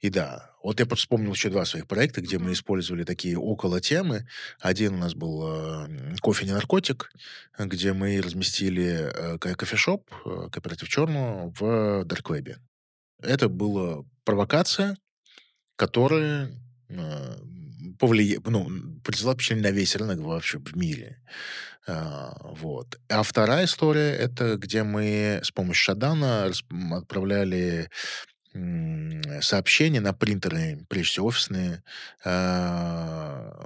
[0.00, 4.26] И да, вот я вспомнил еще два своих проекта, где мы использовали такие около темы.
[4.58, 7.10] Один у нас был э, кофе не наркотик,
[7.58, 12.58] где мы разместили э, кофешоп, э, кооператив черного в Дарквебе.
[13.22, 14.96] Это была провокация,
[15.76, 16.50] которая
[16.88, 17.36] э,
[18.00, 18.40] повлия...
[18.44, 18.68] ну,
[19.04, 21.22] произвела впечатление на весь рынок вообще в мире.
[21.86, 22.98] А, вот.
[23.08, 26.50] А вторая история, это где мы с помощью шадана
[26.92, 27.88] отправляли
[29.40, 31.84] сообщения на принтеры, прежде всего офисные,
[32.24, 33.64] а,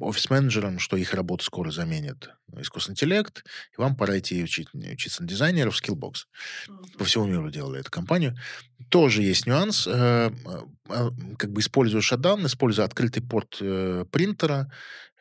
[0.00, 3.44] офис-менеджерам, что их работу скоро заменит искусственный интеллект,
[3.76, 6.26] и вам пора идти учить, учиться на дизайнера в Skillbox.
[6.98, 8.36] По всему миру делали эту компанию.
[8.88, 9.86] Тоже есть нюанс.
[9.86, 10.30] Э,
[10.88, 14.70] э, как бы используя шатдаун, используя открытый порт э, принтера,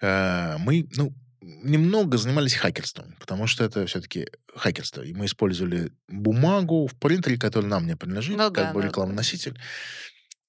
[0.01, 5.01] мы, ну, немного занимались хакерством, потому что это все-таки хакерство.
[5.01, 9.61] И мы использовали бумагу в принтере, который нам не принадлежит, ну, как да, бы да.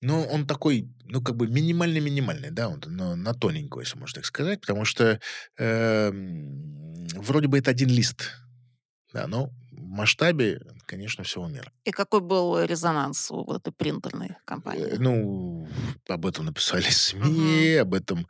[0.04, 4.26] Но он такой, ну, как бы минимально-минимальный, да, он на, на тоненькую, если можно так
[4.26, 5.18] сказать, потому что
[5.58, 6.10] э,
[7.14, 8.32] вроде бы это один лист,
[9.14, 11.72] да, но в масштабе, конечно, всего мира.
[11.84, 14.84] И какой был резонанс у этой принтерной компании?
[14.84, 15.66] Э, ну,
[16.06, 17.78] об этом написали СМИ, uh-huh.
[17.78, 18.26] об этом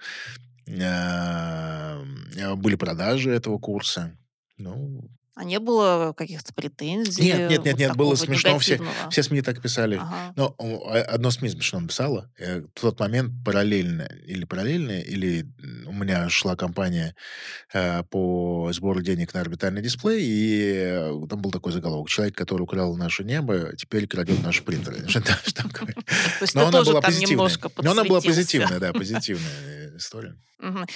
[0.69, 4.17] э, были продажи этого курса.
[4.59, 7.25] Ну, а не было каких-то претензий?
[7.25, 8.57] Нет, нет, нет, нет, было смешно.
[8.61, 9.97] Все, все СМИ так писали.
[9.97, 10.33] Ага.
[10.37, 12.31] Но а, одно СМИ смешно написало.
[12.39, 15.47] Э, в тот момент параллельно, или параллельно, или
[15.87, 17.17] у меня шла кампания
[17.73, 22.09] э, по сбору денег на орбитальный дисплей, и э, там был такой заголовок.
[22.09, 24.99] Человек, который украл наше небо, теперь крадет наши принтеры.
[26.55, 27.51] Но она была позитивная.
[27.83, 30.37] Но она была позитивная, да, позитивная история.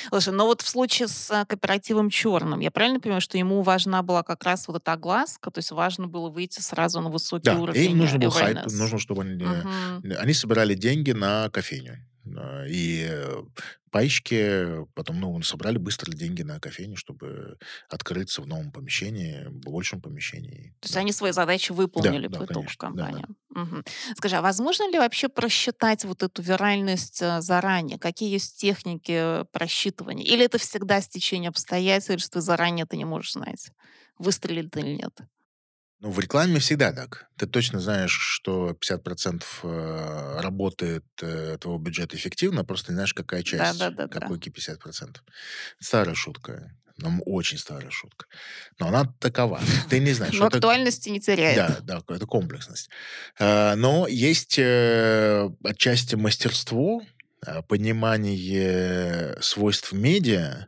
[0.08, 4.22] Слушай, но вот в случае с кооперативом черным, я правильно понимаю, что ему важна была
[4.22, 7.90] как раз вот эта огласка, то есть важно было выйти сразу на высокий да, уровень
[7.90, 9.44] им нужно был хайп, нужно, чтобы они...
[9.44, 10.16] Угу.
[10.18, 11.98] Они собирали деньги на кофейню.
[12.68, 13.42] И э,
[13.90, 20.00] пайщики потом, ну, собрали быстро деньги на кофейню, чтобы открыться в новом помещении, в большем
[20.00, 20.74] помещении.
[20.80, 21.00] То есть да.
[21.00, 23.26] они свои задачи выполнили да, по да, итогу компания.
[23.28, 23.62] Да, да.
[23.62, 23.82] Угу.
[24.16, 27.98] Скажи, а возможно ли вообще просчитать вот эту виральность э, заранее?
[27.98, 30.24] Какие есть техники просчитывания?
[30.24, 33.70] Или это всегда стечение обстоятельств, и заранее ты не можешь знать,
[34.18, 35.18] выстрелит или нет?
[36.00, 37.26] Ну, в рекламе всегда так.
[37.36, 43.42] Ты точно знаешь, что 50% э, работает э, твоего бюджета эффективно, просто не знаешь, какая
[43.42, 45.16] часть, Да, да, да, какой 50%.
[45.80, 46.72] Старая шутка.
[46.98, 48.26] Ну, очень старая шутка.
[48.78, 49.60] Но она такова.
[49.90, 50.34] Ты не знаешь.
[50.38, 50.58] Но это...
[50.58, 51.56] актуальности не теряет.
[51.56, 52.90] Да, да, это комплексность.
[53.40, 57.02] Э, но есть отчасти мастерство,
[57.68, 60.66] понимание свойств медиа,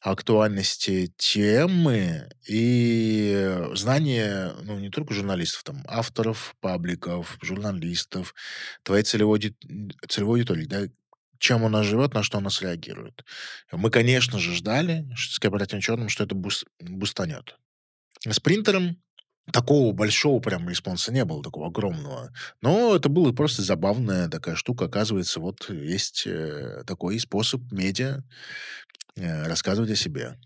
[0.00, 8.34] актуальности темы и знание, ну, не только журналистов, там, авторов, пабликов, журналистов,
[8.82, 9.56] твоей целевой,
[10.08, 10.82] целевой аудитории, да,
[11.38, 13.24] чем она живет, на что она среагирует.
[13.72, 17.56] Мы, конечно же, ждали что с корпоративным черным, что это boost, бустанет.
[18.26, 18.96] С принтером
[19.52, 22.32] такого большого прям response а не было, такого огромного.
[22.62, 24.86] Но это было просто забавная такая штука.
[24.86, 28.22] Оказывается, вот есть э, такой способ медиа
[29.16, 30.36] Э, рассказывать о себе.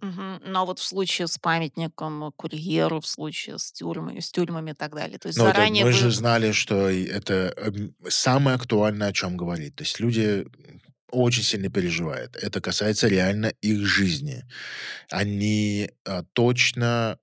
[0.00, 4.74] Ну, а вот в случае с памятником курьеру, в случае с тюрьмами, с тюрьмами и
[4.74, 5.18] так далее.
[5.18, 9.36] То есть Ну, это заранее мы же знали, что это эм, самое актуальное, о чем
[9.38, 9.76] говорить.
[9.76, 10.46] То есть люди
[11.14, 12.36] очень сильно переживают.
[12.36, 14.44] Это касается реально их жизни.
[15.10, 17.18] Они а, точно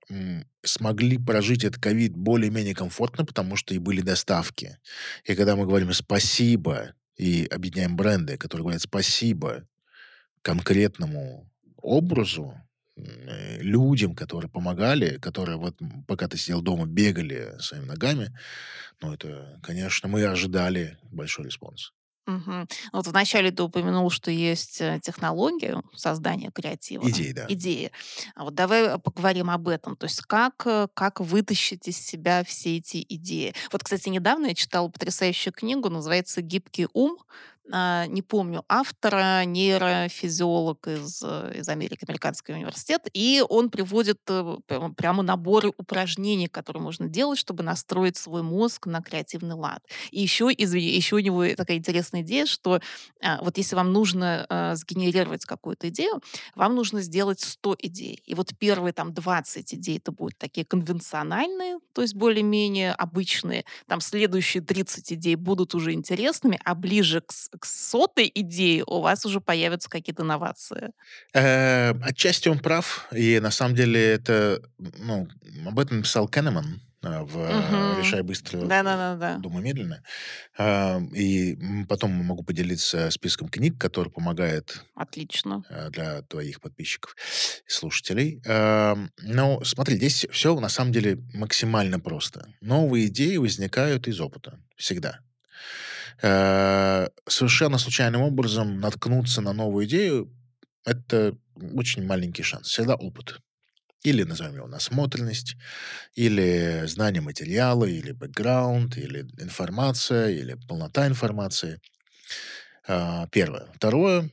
[0.62, 4.78] смогли прожить этот ковид более-менее комфортно, потому что и были доставки.
[5.24, 9.66] И когда мы говорим спасибо и объединяем бренды, которые говорят спасибо
[10.42, 12.54] конкретному образу,
[12.96, 18.36] э, людям, которые помогали, которые вот пока ты сидел дома, бегали своими ногами,
[19.00, 21.92] ну, это, конечно, мы ожидали большой response.
[22.26, 22.68] Мгм.
[22.92, 27.46] Вот вначале ты упомянул, что есть э, технология создания креатива, Идеи, да.
[27.48, 27.90] идеи.
[28.36, 29.96] А вот давай э, поговорим об этом.
[29.96, 30.56] То есть как,
[30.94, 33.54] как вытащить из себя все эти идеи.
[33.72, 37.18] Вот, кстати, недавно я читала потрясающую книгу, называется «Гибкий ум».
[37.70, 44.56] А, не помню автора, нейрофизиолог из, э, из Америки, американский университет, и он приводит э,
[44.96, 49.84] прямо наборы упражнений, которые можно делать, чтобы настроить свой мозг на креативный лад.
[50.10, 52.80] И еще, извини, еще у него такая интересная идея, что
[53.22, 56.20] а, вот если вам нужно а, сгенерировать какую-то идею,
[56.56, 58.22] вам нужно сделать 100 идей.
[58.26, 63.64] И вот первые там 20 идей это будут такие конвенциональные, то есть более-менее обычные.
[63.86, 69.24] Там следующие 30 идей будут уже интересными, а ближе к к сотой идее у вас
[69.26, 70.90] уже появятся какие-то инновации.
[71.34, 75.28] Э, отчасти он прав, и на самом деле это, ну,
[75.66, 78.00] об этом писал Кеннеман э, в угу.
[78.00, 79.36] «Решай быстро, да, да, да, да.
[79.38, 80.02] думай медленно».
[80.58, 85.64] Э, и потом могу поделиться списком книг, который помогает Отлично.
[85.90, 87.14] для твоих подписчиков
[87.66, 88.40] и слушателей.
[89.22, 92.48] Но смотри, здесь все на самом деле максимально просто.
[92.60, 94.58] Новые идеи возникают из опыта.
[94.76, 95.20] Всегда.
[96.20, 100.30] Э, совершенно случайным образом наткнуться на новую идею-
[100.84, 101.36] это
[101.74, 102.68] очень маленький шанс.
[102.68, 103.38] Всегда опыт.
[104.04, 105.56] Или назовем его насмотренность,
[106.16, 111.80] или знание материала, или бэкграунд, или информация, или полнота информации.
[112.86, 113.66] А, первое.
[113.74, 114.30] Второе.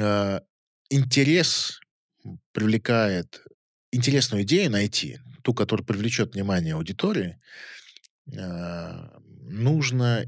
[0.00, 0.42] А,
[0.90, 1.80] интерес
[2.52, 3.42] привлекает
[3.92, 7.40] интересную идею найти, ту, которая привлечет внимание аудитории,
[8.38, 9.19] а,
[9.50, 10.24] нужно,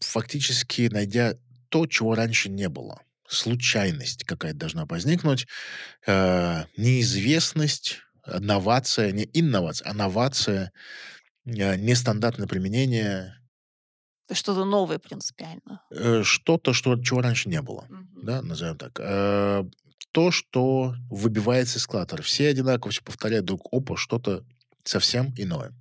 [0.00, 1.34] фактически найдя
[1.68, 3.00] то, чего раньше не было.
[3.28, 5.46] Случайность какая-то должна возникнуть,
[6.76, 10.72] неизвестность, новация, не инновация, а новация,
[11.44, 13.34] нестандартное применение.
[14.32, 15.82] Что-то новое принципиально.
[15.90, 18.24] Э, что-то, что, чего раньше не было, Мгм.
[18.24, 18.98] да, назовем так.
[19.00, 19.64] Э,
[20.12, 22.22] то, что выбивается из клаттера.
[22.22, 24.44] Все одинаково все повторяют друг опа, что-то
[24.82, 25.72] совсем иное.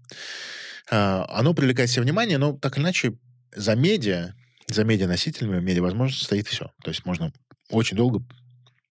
[0.90, 3.18] А, оно привлекает себе внимание, но так или иначе
[3.56, 4.34] за медиа,
[4.68, 6.72] за медианосителями, медиа-возможностью стоит все.
[6.84, 7.32] То есть можно
[7.70, 8.24] очень долго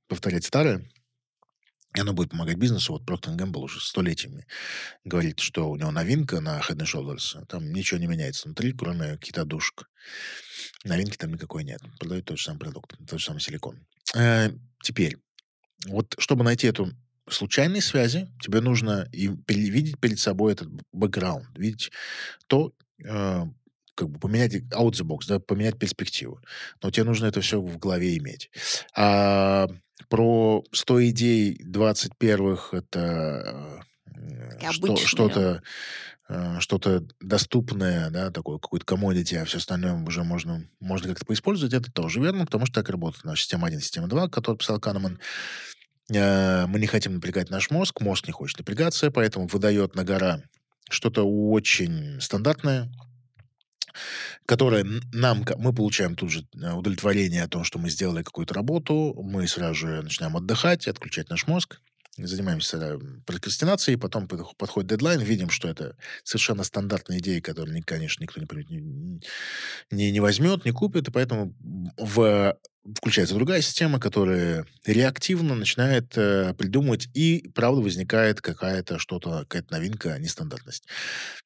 [0.08, 0.88] повторять старое,
[1.94, 2.92] и оно будет помогать бизнесу.
[2.92, 4.46] Вот Procter Gamble уже столетиями
[5.04, 7.46] говорит, что у него новинка на Head and Shoulders.
[7.46, 9.88] Там ничего не меняется внутри, кроме каких-то душек.
[10.82, 11.80] Новинки там никакой нет.
[11.98, 13.86] Продают тот же самый продукт, тот же самый силикон.
[14.14, 14.50] Э,
[14.82, 15.18] теперь,
[15.86, 16.90] вот чтобы найти эту
[17.28, 21.90] случайные связи, тебе нужно и видеть перед собой этот бэкграунд, видеть
[22.46, 23.42] то, э,
[23.94, 26.40] как бы поменять out the box, да, поменять перспективу.
[26.82, 28.50] Но тебе нужно это все в голове иметь.
[28.96, 29.68] А
[30.08, 35.62] про 100 идей 21-х это э, что, что-то
[36.28, 41.74] э, что-то доступное, да, такое какое-то commodity, а все остальное уже можно, можно как-то поиспользовать,
[41.74, 45.14] это тоже верно, потому что так работает наша система 1, система 2, которую писал Канеман.
[45.14, 45.18] Э,
[46.08, 50.42] Мы не хотим напрягать наш мозг, мозг не хочет напрягаться, поэтому выдает на гора
[50.90, 52.90] что-то очень стандартное,
[54.46, 59.14] которое нам, мы получаем тут же э, удовлетворение о том, что мы сделали какую-то работу,
[59.22, 61.80] мы сразу же начинаем отдыхать, отключать наш мозг,
[62.16, 68.22] занимаемся прокрастинацией, потом подх- подходит дедлайн, видим, что это совершенно стандартные идеи, которые, ни- конечно,
[68.22, 69.20] никто не,
[69.90, 71.54] не, не, возьмет, не купит, и поэтому
[71.96, 72.56] в,
[72.96, 80.18] включается другая система, которая реактивно начинает э, придумывать, и правда возникает какая-то что-то, какая-то новинка,
[80.18, 80.84] нестандартность.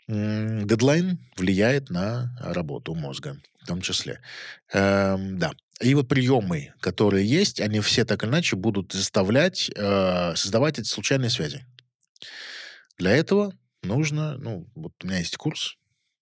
[0.09, 4.21] Дедлайн влияет на работу мозга в том числе.
[4.73, 5.53] Эм, да.
[5.81, 10.89] И вот приемы, которые есть, они все так или иначе будут заставлять э, создавать эти
[10.89, 11.65] случайные связи.
[12.97, 15.77] Для этого нужно, ну, вот у меня есть курс,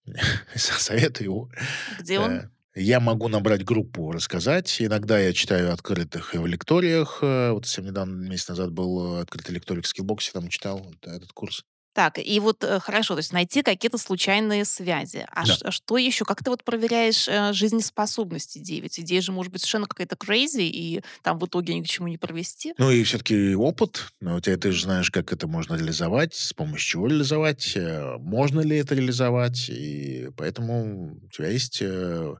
[0.55, 1.51] советую его.
[1.99, 2.33] Где он?
[2.33, 4.81] Э, Я могу набрать группу, рассказать.
[4.83, 7.21] Иногда я читаю открытых в лекториях.
[7.23, 11.33] Э, Вот совсем недавно, месяц назад был э, открытый лекторик в скиллбоксе, там читал этот
[11.33, 11.65] курс.
[11.97, 15.27] Так, и вот э, хорошо, то есть найти какие-то случайные связи.
[15.33, 15.55] А Да.
[15.55, 16.27] ш- а что еще?
[16.27, 18.81] Как ты вот проверяешь э, жизнеспособность идей?
[18.81, 22.09] Ведь идея же может быть совершенно какая-то crazy, и там в итоге ни к чему
[22.09, 22.75] не провести.
[22.77, 24.09] Ну и все-таки опыт.
[24.21, 28.19] Ну, у тебя ты же знаешь, как это можно реализовать, с помощью чего реализовать, э,
[28.19, 29.71] можно ли это реализовать.
[29.71, 32.35] И поэтому у тебя есть э,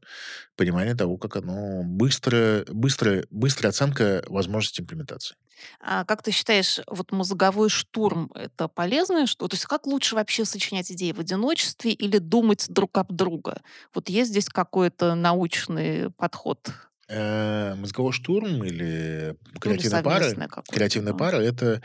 [0.57, 5.37] понимание того, как оно быстро, быстро, быстрая оценка возможности имплементации.
[5.81, 9.49] А как ты считаешь, вот мозговой штурм это полезное что?
[9.49, 13.63] То есть как лучше вообще сочинять идеи в одиночестве или думать друг об друга?
[13.95, 16.71] Вот есть здесь какой-то научный подход?
[17.09, 20.35] Э, мозговой штурм или Ну или креативная пара.
[20.69, 21.81] Креативная пара это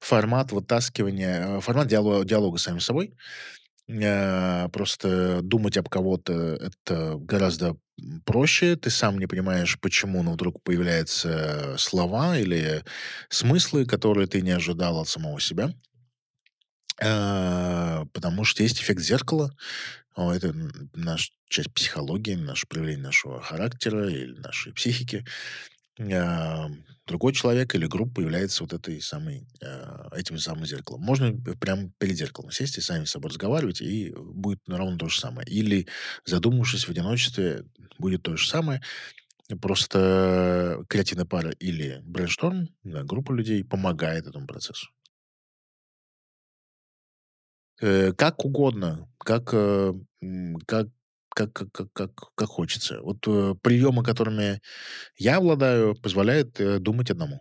[0.00, 3.14] формат вытаскивания, э, формат диалога, диалога с самим собой.
[3.88, 7.76] Э, Просто думать об кого-то это гораздо
[8.24, 8.76] проще.
[8.76, 12.84] Ты сам не понимаешь, почему, но вдруг появляются слова или
[13.28, 15.72] смыслы, которые ты не ожидал от самого себя.
[17.00, 19.52] Э, Потому что есть эффект зеркала.
[20.16, 20.54] Это
[20.94, 25.24] наша часть психологии, наше проявление нашего характера или нашей психики.
[26.00, 26.68] А,
[27.06, 31.00] Другой человек или группа является вот этой самой, а, этим самым зеркалом.
[31.02, 35.18] Можно прям перед зеркалом сесть и сами с собой разговаривать, и будет ровно то же
[35.18, 35.46] самое.
[35.48, 35.88] Или,
[36.24, 37.64] задумавшись в одиночестве,
[37.98, 38.82] будет то же самое.
[39.60, 44.88] Просто креативная пара или брейншторм, да, группа людей помогает этому процессу.
[47.80, 49.92] Э, как угодно, как, э,
[50.66, 50.88] как,
[51.34, 53.00] как, как, как, как, как хочется.
[53.02, 54.60] Вот э, приемы, которыми
[55.16, 57.40] я обладаю, позволяют э, думать одному.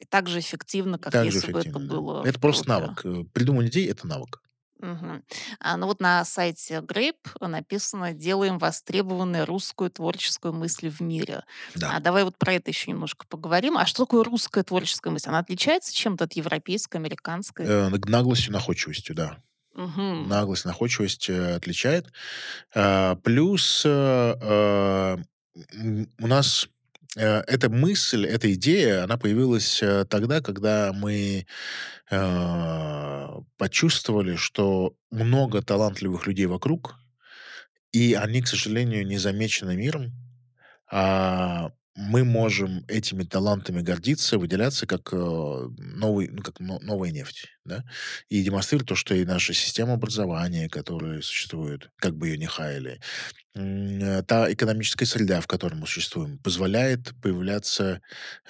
[0.00, 1.94] И так же эффективно, как Так если бы это эффективно, да.
[1.96, 3.04] было Это просто навык.
[3.04, 4.40] Э, Придумывание идей– это навык.
[4.78, 5.22] Мгм.
[5.60, 11.44] А, ну вот на сайте Grape написано «Делаем востребованной русскую творческую мысль в мире».
[11.74, 11.96] Да.
[11.96, 13.76] А давай вот про это еще немножко поговорим.
[13.76, 15.28] А что такое русская творческая мысль?
[15.28, 17.66] Она отличается чем-то от европейской, американской?
[17.66, 19.42] Э, наг- наглостью, находчивостью, да.
[19.80, 20.28] Мгм.
[20.28, 22.06] Наглость, находчивость, э, отличает.
[22.74, 25.18] А, плюс, э, а,
[26.20, 26.68] у нас,
[27.16, 31.46] э, эта мысль, эта идея, она появилась, э, тогда, когда мы,
[32.10, 36.96] а, почувствовали, что много талантливых людей вокруг,
[37.92, 40.12] и они, к сожалению, не замечены миром.
[40.90, 47.46] А мы можем этими талантами гордиться, выделяться как, э, новый, ну, как но новая нефть,
[47.64, 47.84] да,
[48.30, 53.00] и демонстрировать то, что и наша система образования, которая существует, как бы ее ни хаяли,
[53.54, 58.00] э, та экономическая среда, в которой мы существуем, позволяет появляться,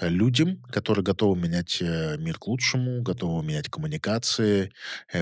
[0.00, 4.72] людям, которые готовы менять, э, мир к лучшему, готовы менять коммуникации,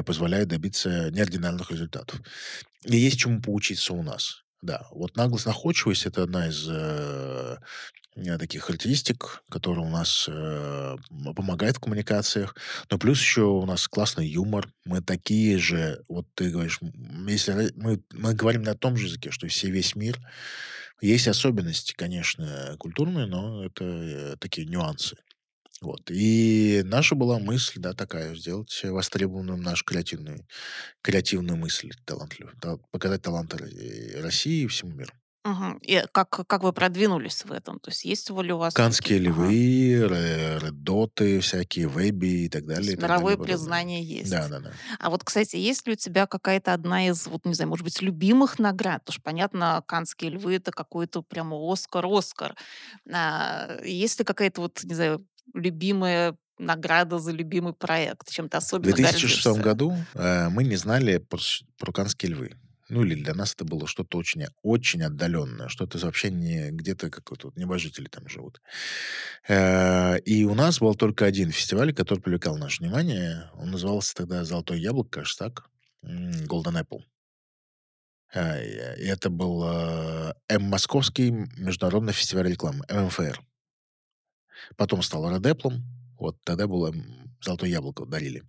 [0.07, 2.21] позволяет добиться неординарных результатов.
[2.85, 4.43] И есть чему поучиться у нас.
[4.63, 7.57] Да, вот наглость, находчивость- это одна из, э,
[8.39, 12.57] таких характеристик, которые у нас, э, м, помогает в коммуникациях.
[12.91, 14.69] Но плюс еще у нас классный юмор.
[14.85, 16.81] Мы такие же, вот ты говоришь,
[17.29, 20.19] если мы мы говорим на том же языке, что и все, весь мир.
[21.01, 25.17] Есть особенности, конечно, культурные, но это, э, такие нюансы.
[25.81, 26.11] Вот.
[26.11, 30.47] И наша была мысль, да, такая: сделать востребованную нашу креативную
[31.03, 35.13] креативную мысль талантливую, та показать таланты э, России всему миру.
[35.45, 35.79] Мгм.
[35.83, 37.79] И как как вы продвинулись в этом?
[37.81, 39.59] То есть есть воля у вас "Канские какие Ага.
[39.59, 43.37] львы", ре "Ред Доты", всякие "Вэбби" и так То далее, есть и так далее, мировое
[43.37, 43.79] и подобное.
[43.79, 44.53] признание есть.
[44.53, 44.79] Да-да-да.
[44.99, 48.01] А вот, кстати, есть ли у тебя какая-то одна из, вот не знаю, может быть,
[48.03, 49.01] любимых наград?
[49.05, 52.57] Потому что, понятно, "Канские львы"- это какой-то прямо "Оскар", "Оскар".
[53.13, 58.31] А, есть ли какая-то вот, не знаю, любимая награда за любимый проект?
[58.31, 59.61] Чем ты В особенно 2006 гордишься?
[59.61, 61.41] году, э, мы не знали про
[61.79, 62.51] про "Канские львы".
[62.91, 67.49] Ну, или для нас это было что-то очень очень отдаленное, что-то вообще не где-то какой-то
[67.49, 68.63] вот небожители там живут.
[69.49, 73.51] Э, и у нас был только 1 фестиваль, который привлекал наше внимание.
[73.57, 75.71] Он назывался тогда "Золотое яблоко", кажется, так,
[76.03, 77.03] м, Golden Apple.
[78.35, 83.41] И это был, э, М-московский международный фестиваль рекламы, МФР.
[84.79, 85.83] Потом стал "Ред Эпплом",
[86.21, 88.45] вот тогда было, м, "Золотое яблоко" дарили.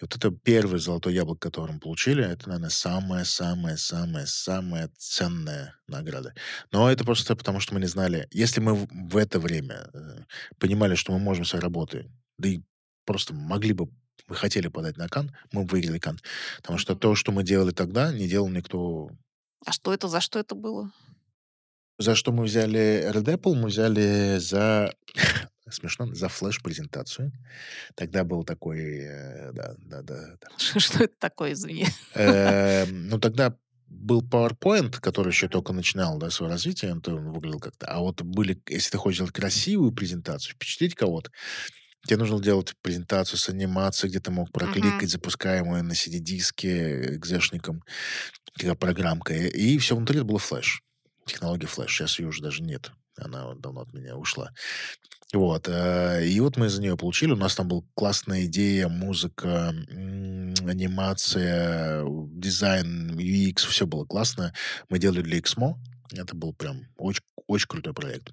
[0.00, 2.24] И вот это 1 "Золотое яблоко", которое мы получили.
[2.24, 6.34] Это, наверно, самая самая самая самая ценная награда.
[6.72, 8.28] Но это просто потому, что мы не знали.
[8.32, 10.24] Если мы в в это время, э,
[10.58, 12.60] понимали, что мы можем своей работой, да и
[13.06, 13.88] просто могли бы,
[14.28, 16.18] мы хотели подать на Кан, мы выиграли Кан.
[16.58, 19.10] Потому что то, что мы делали тогда, не делал никто
[19.66, 20.90] А что это, за что это было?
[21.98, 23.54] За что мы взяли Red Apple?
[23.54, 24.92] Мы взяли за
[25.74, 27.32] смешно, за флеш-презентацию.
[27.94, 30.38] Тогда был такой, э, да, да.
[30.56, 31.86] Ш что это такое, извини?
[32.14, 33.56] Эм, ну, тогда
[33.88, 37.86] был PowerPoint, который еще только начинал, да, свое развитие, он то выглядел как-то.
[37.86, 41.30] А вот были, если ты хочешь сделать красивую презентацию, впечатлить кого-то,
[42.06, 47.82] те нужно делать презентацию с анимацией, где ты мог прокликать запускаемую на CD-диске экзешником,
[48.54, 49.34] какая программка.
[49.34, 50.82] И всё внутри это было флеш,
[51.26, 51.90] технология флеш.
[51.90, 52.92] Щас ее уже даже нет.
[53.18, 54.50] Она давно от меня ушла.
[55.32, 57.32] Вот, э, и вот мы за нее получили.
[57.32, 59.70] У нас там был классная идея, музыка,
[60.68, 64.52] анимация, дизайн, UX, всё было классно.
[64.90, 65.78] Мы делали для Эксмо.
[66.12, 68.32] Это был прям оч очень крутой проект.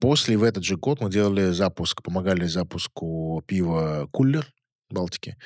[0.00, 4.46] После, в этот же год, мы делали запуск, помогали запуску пива "Кулер"
[4.90, 5.36] в Балтике.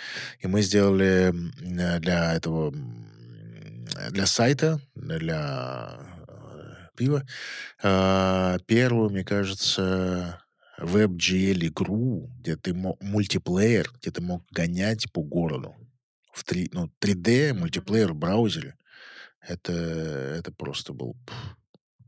[0.41, 1.53] И мы сделали, м,
[2.01, 6.22] для этого, м, для сайта, для, э,
[6.97, 7.27] пива,
[7.83, 10.43] а, 1, мне кажется,
[10.81, 15.75] WebGL-игру, где ты мо мультиплеер, где ты мог гонять по городу
[16.33, 17.55] в три ну, 3D Мгм.
[17.55, 18.77] мультиплеер в браузере.
[19.41, 21.17] Это это просто был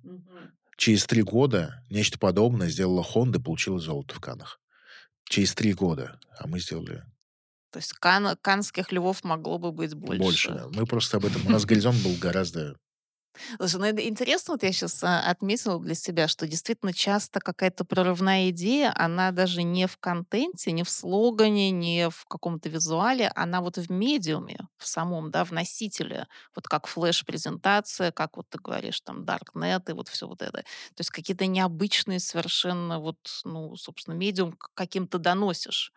[0.05, 0.55] Мгм.
[0.77, 4.61] Через 3 года нечто подобное сделала "Хонда" и получила золото в Каннах.
[5.25, 7.05] Через 3 года, а мы сделали
[7.73, 10.53] То есть кан канских львов могло бы быть Больше, больше.
[10.53, 10.69] да.
[10.69, 12.77] Мы просто об этом у нас горизонт был гораздо
[13.59, 17.85] Слушай, ну, это интересно, вот я щас, а, отметила для себя, что действительно часто какая-то
[17.85, 23.61] прорывная идея, она даже не в контенте, не в слогане, не в каком-то визуале, она
[23.61, 26.27] вот в медиуме, в самом, да, в носителе.
[26.55, 30.59] Вот как флеш-презентация, как вот ты говоришь, там, даркнет и вот всё вот это.
[30.63, 35.93] То есть какие-то необычные совершенно вот, ну, собственно, медиум к каким ты доносишь.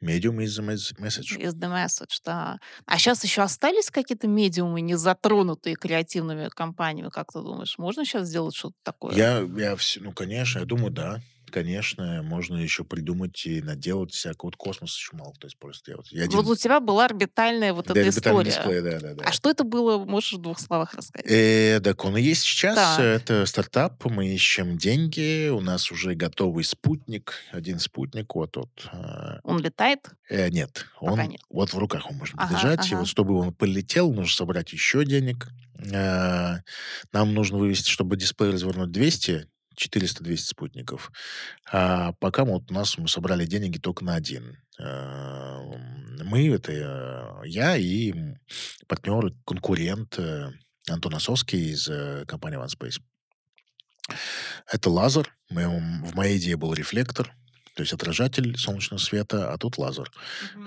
[0.00, 1.36] Medium is the mes message.
[1.38, 2.58] Is the message, да.
[2.84, 8.28] А щас еще остались какие-то медиумы, не затронутые креативными компаниями, как ты думаешь, можно щас
[8.28, 9.14] сделать что-то такое?
[9.14, 11.20] Я я вс ну, конечно, я думаю, да.
[11.50, 14.48] Конечно, можно еще придумать и наделать всякого.
[14.48, 15.88] Вот космос еще мало кто использует.
[15.88, 16.50] Я вот, я Вот один...
[16.52, 18.80] у тебя была орбитальная вот Да, эта орбитальный история.
[18.82, 21.26] дисплей, да, да, А что это было, можешь в двух словах рассказать?
[21.30, 22.74] Э, так он и есть сейчас.
[22.76, 23.00] Так.
[23.00, 24.04] Это стартап.
[24.06, 25.48] Мы ищем деньги.
[25.48, 27.34] У нас уже готовый спутник.
[27.52, 28.34] Один спутник.
[28.34, 28.88] Вот, вот.
[28.92, 30.08] э, Он летает?
[30.28, 30.86] э, нет.
[31.00, 31.40] Пока Он нет.
[31.50, 32.86] вот в руках он может Ага, подержать.
[32.90, 33.00] И ага.
[33.00, 35.48] вот чтобы он полетел, нужно собрать еще денег.
[35.92, 36.56] Э,
[37.12, 41.12] Нам нужно вывести, чтобы дисплей развернуть 200, 400-200 спутников.
[41.70, 44.58] А пока вот у нас мы собрали деньги только на один.
[44.78, 45.60] Э,
[46.24, 48.12] Мы, это э, я и
[48.86, 50.50] партнер, конкурент э,
[50.88, 53.00] Антон Осовский из э, компании OneSpace.
[54.72, 55.36] Это лазер.
[55.50, 57.34] В моей идее был рефлектор,
[57.76, 60.10] то есть отражатель солнечного света, а тут лазер.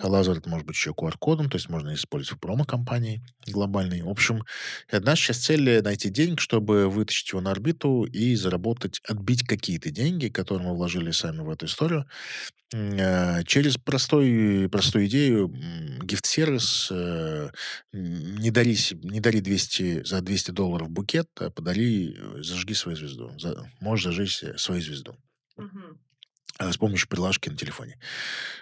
[0.01, 4.03] А лазер это может быть еще QR-кодом, то есть можно использовать в промо-компании глобальной.
[4.03, 4.43] В общем,
[4.91, 10.27] наша сейчас цель найти денег, чтобы вытащить его на орбиту и заработать, отбить какие-то деньги,
[10.27, 12.05] которые мы вложили сами в эту историю,
[12.73, 15.51] э, через простой, простую идею,
[16.03, 17.49] гифт-сервис, э,
[17.91, 23.31] не дари, не дари 200, за 200 долларов букет, а подари, э, зажги свою звезду.
[23.39, 25.15] За- можешь зажечь свою звезду
[25.57, 25.99] Мгм.
[26.59, 27.99] С помощью приложки на телефоне.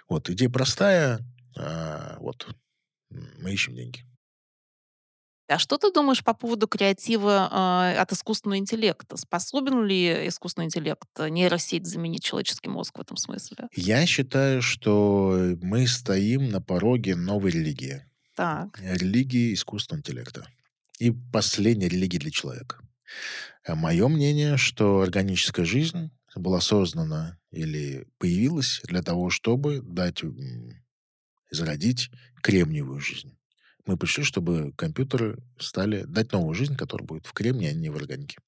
[0.08, 1.20] Вот, идея простая,
[1.56, 2.46] а, вот,
[3.10, 4.04] мы ищем деньги.
[5.48, 9.16] А что ты думаешь по поводу креатива а, от искусственного интеллекта?
[9.16, 13.68] Способен ли искусственный интеллект, э, нейросеть заменить человеческий мозг в этом смысле?
[13.74, 18.04] Я считаю, что мы стоим на пороге новой религии.
[18.36, 18.78] Так.
[18.78, 20.46] Э, Религии искусственного интеллекта.
[20.98, 22.80] И последней религии для человека.
[23.66, 30.22] Мое мнение, что органическая жизнь была создана или появилась для того, чтобы дать,
[31.50, 32.10] зародить
[32.42, 33.36] кремниевую жизнь.
[33.86, 37.96] Мы пришли, чтобы компьютеры стали дать новую жизнь, которая будет в кремнии, а не в
[37.96, 38.38] органике.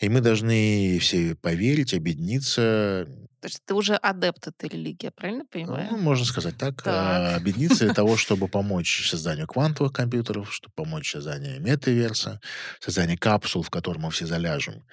[0.00, 3.06] И мы должны все поверить, объединиться,
[3.40, 5.96] То есть ты уже адепт этой религии, правильно ну, понимаю?
[5.98, 6.86] можно сказать так, Так.
[6.86, 12.40] а, объединиться для того, чтобы помочь созданию квантовых компьютеров, чтобы помочь созданию метаверса,
[12.80, 14.84] созданию капсул, в которые мы все заляжем,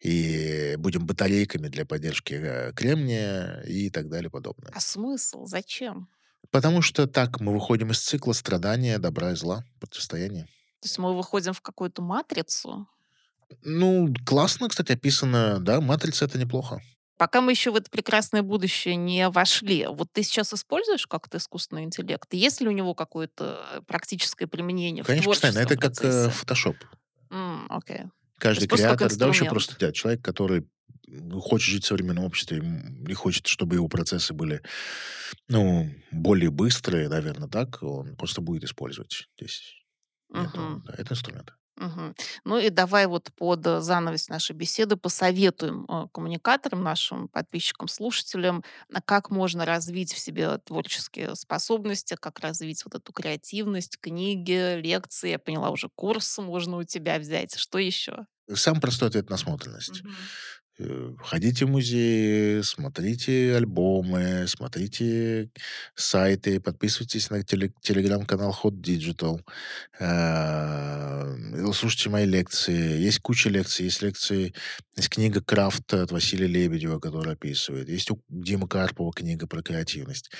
[0.00, 4.72] и будем батарейками для поддержки э, кремния и так далее подобное.
[4.74, 5.46] А смысл?
[5.46, 6.08] Зачем?
[6.50, 10.44] Потому что так мы выходим из цикла страдания, добра и зла, противостояния.
[10.80, 12.88] То есть мы выходим в какую-то матрицу?
[13.62, 16.80] Ну, классно, кстати, описано, да, матрица это неплохо.
[17.18, 21.84] Пока мы еще в это прекрасное будущее не вошли, вот ты сейчас используешь как-то искусственный
[21.84, 22.32] интеллект?
[22.32, 25.58] Есть ли у него какое-то практическое применение Конечно, в постоянно.
[25.60, 26.38] Это творческом как э, процессе?
[26.40, 26.76] фотошоп.
[27.30, 28.02] М, Окей.
[28.38, 30.66] Каждый креатор, да вообще просто да, человек, который
[31.40, 32.62] хочет жить в современном обществе
[33.06, 34.62] и хочет, чтобы его процессы были,
[35.48, 39.74] ну, более быстрые, наверное, так, он просто будет использовать здесь.
[40.34, 40.82] Нету, Мгм.
[40.86, 41.52] да, это инструмент.
[41.82, 42.14] Мгм.
[42.44, 48.62] Ну и давай вот под э, занавес нашей беседы посоветуем э, коммуникаторам, нашим подписчикам, слушателям,
[48.94, 55.30] а как можно развить в себе творческие способности, как развить вот эту креативность, книги, лекции.
[55.30, 57.56] Я поняла, уже курс можно у тебя взять.
[57.56, 58.26] Что еще?
[58.54, 60.02] Самый простой ответ– насмотренность.
[60.78, 65.50] Э, Ходите в музеи, смотрите альбомы, смотрите
[65.94, 69.40] сайты, подписывайтесь на теле- телеграм-канал Hot Digital,
[70.00, 72.98] э, слушайте мои лекции.
[72.98, 73.84] Есть куча лекций.
[73.84, 74.54] Есть лекции,
[74.96, 77.88] есть книга «Крафт» от Василия Лебедева, который описывает.
[77.88, 80.30] Есть у Димы Карпова книга про креативность.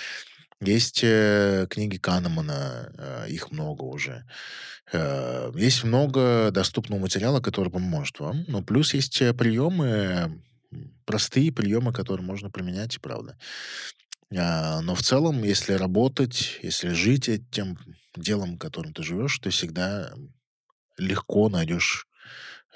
[0.65, 4.25] Есть э, книги Канемана, э, их много уже.
[4.93, 8.45] Э, есть много доступного материала, который поможет вам.
[8.47, 10.41] Но плюс есть э, приемы,
[11.05, 13.37] простые приемы, которые можно применять, правда.
[14.37, 17.77] А, Но в целом, если работать, если жить тем
[18.17, 20.13] делом, которым ты живешь, ты всегда
[20.97, 22.07] легко найдешь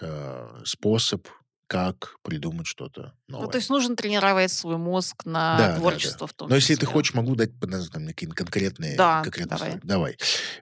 [0.01, 1.29] э, способ,
[1.67, 3.49] как придумать что-то Ну, новое.
[3.51, 5.79] то есть нужно тренировать свой мозг на Да, да, да.
[5.81, 6.93] творчество в том Но если ты числе.
[6.93, 9.71] хочешь, могу дать там, какие-то конкретные, Да, конкретные давай.
[9.73, 9.81] слова.
[9.85, 10.17] Давай.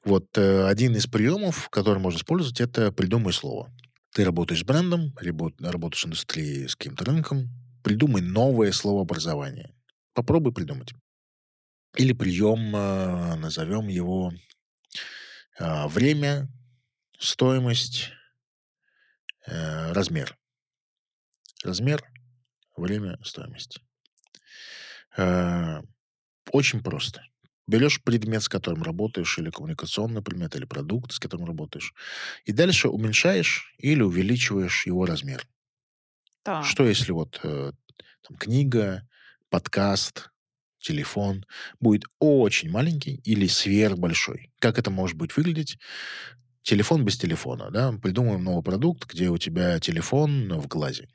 [0.05, 3.71] Вот э, один из приемов, который можно использовать, это придумай слово.
[4.13, 7.49] Ты работаешь с брендом, рабо- работаешь в индустрии с каким-то рынком,
[7.83, 9.75] придумай новое словообразование.
[10.15, 10.95] Попробуй придумать.
[11.97, 14.33] Или прием, э, назовем его
[15.59, 16.49] э, время,
[17.19, 18.11] стоимость,
[19.47, 20.37] э, размер.
[21.65, 22.05] Размер,
[22.77, 23.81] время, стоимость.
[25.17, 25.81] Э,
[26.53, 27.23] Очень просто.
[27.67, 31.95] Берешь предмет, с которым работаешь, или коммуникационный предмет, или продукт, с которым работаешь,
[32.45, 35.47] и дальше уменьшаешь или увеличиваешь его размер.
[36.43, 36.65] Так.
[36.65, 37.73] Что если вот э,
[38.29, 39.09] там, книга,
[39.49, 40.31] подкаст,
[40.79, 41.47] телефон
[41.81, 44.53] будет очень маленький или сверхбольшой?
[44.59, 45.79] Как это может быть выглядеть?
[46.63, 47.93] Телефон без телефона, да?
[48.03, 51.09] Придумаем новый продукт, где у тебя телефон в глазе.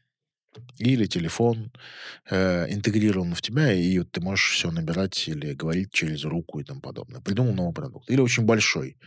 [0.77, 1.71] Или телефон
[2.29, 6.81] э, интегрирован в тебя, и ты можешь все набирать или говорить через руку и тому
[6.81, 7.21] подобное.
[7.21, 8.09] Придумал новый продукт.
[8.09, 8.97] Или очень большой.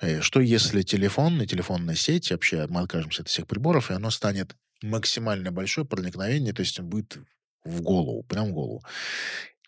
[0.00, 4.10] Э, что если телефон и телефонная сеть, вообще мы откажемся от всех приборов, и оно
[4.10, 7.18] станет максимально большое проникновение, то есть он будет
[7.64, 8.82] в голову, прям в голову.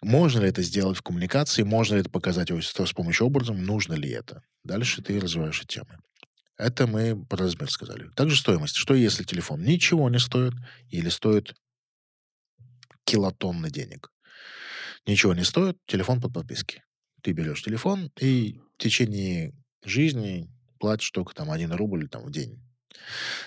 [0.01, 1.63] Можно ли это сделать в коммуникации?
[1.63, 3.63] Можно ли это показать с помощью образом?
[3.63, 4.43] Нужно ли это?
[4.65, 5.99] Дальше ты развиваешь эти темы.
[6.63, 8.09] Это мы про размер сказали.
[8.15, 8.77] Также стоимость.
[8.77, 10.55] Что если телефон ничего не стоит
[10.91, 11.57] или стоит
[13.05, 14.13] килотонны денег?
[15.05, 16.85] Ничего не стоит, телефон под подписки.
[17.21, 19.53] Ты берешь телефон и в течение
[19.85, 20.49] жизни
[20.79, 22.61] платишь только там 1 рубль там, в день.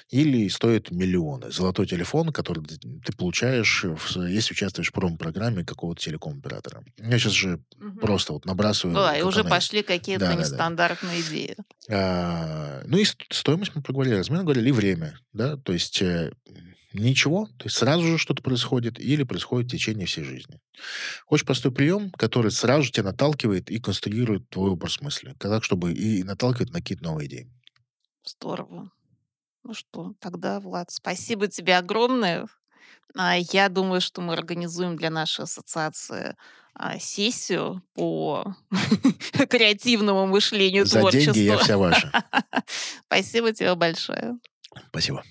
[0.10, 1.52] Или стоит миллионы.
[1.52, 3.86] Золотой телефон, который ты получаешь,
[4.16, 6.84] если участвуешь в промо-программе какого-то телеком-оператора.
[6.98, 8.00] Я сейчас же угу.
[8.00, 8.96] просто вот набрасываю.
[8.96, 11.30] Да, и уже пошли какие-то да, нестандартные да, да.
[11.30, 11.56] идеи.
[11.90, 15.20] А, ну и стоимость мы проговорили, размер говорили, и время.
[15.34, 15.58] Да?
[15.58, 16.32] То есть э,
[16.94, 20.60] ничего, то есть сразу же что-то происходит или происходит в течение всей жизни.
[21.28, 25.94] Очень простой прием, который сразу же тебя наталкивает и конструирует твой образ мысли, так, чтобы
[25.94, 27.50] и наталкивает на какие-то новые идеи.
[28.26, 28.92] Здорово.
[29.66, 32.46] Ну что, тогда, Влад, спасибо тебе огромное.
[33.18, 36.36] А, Я думаю, что мы организуем для нашей ассоциации
[36.76, 38.56] а, сессию по
[39.50, 42.12] креативному мышлению, За деньги я вся ваша.
[43.08, 44.38] Спасибо тебе большое.
[44.90, 45.24] Спасибо.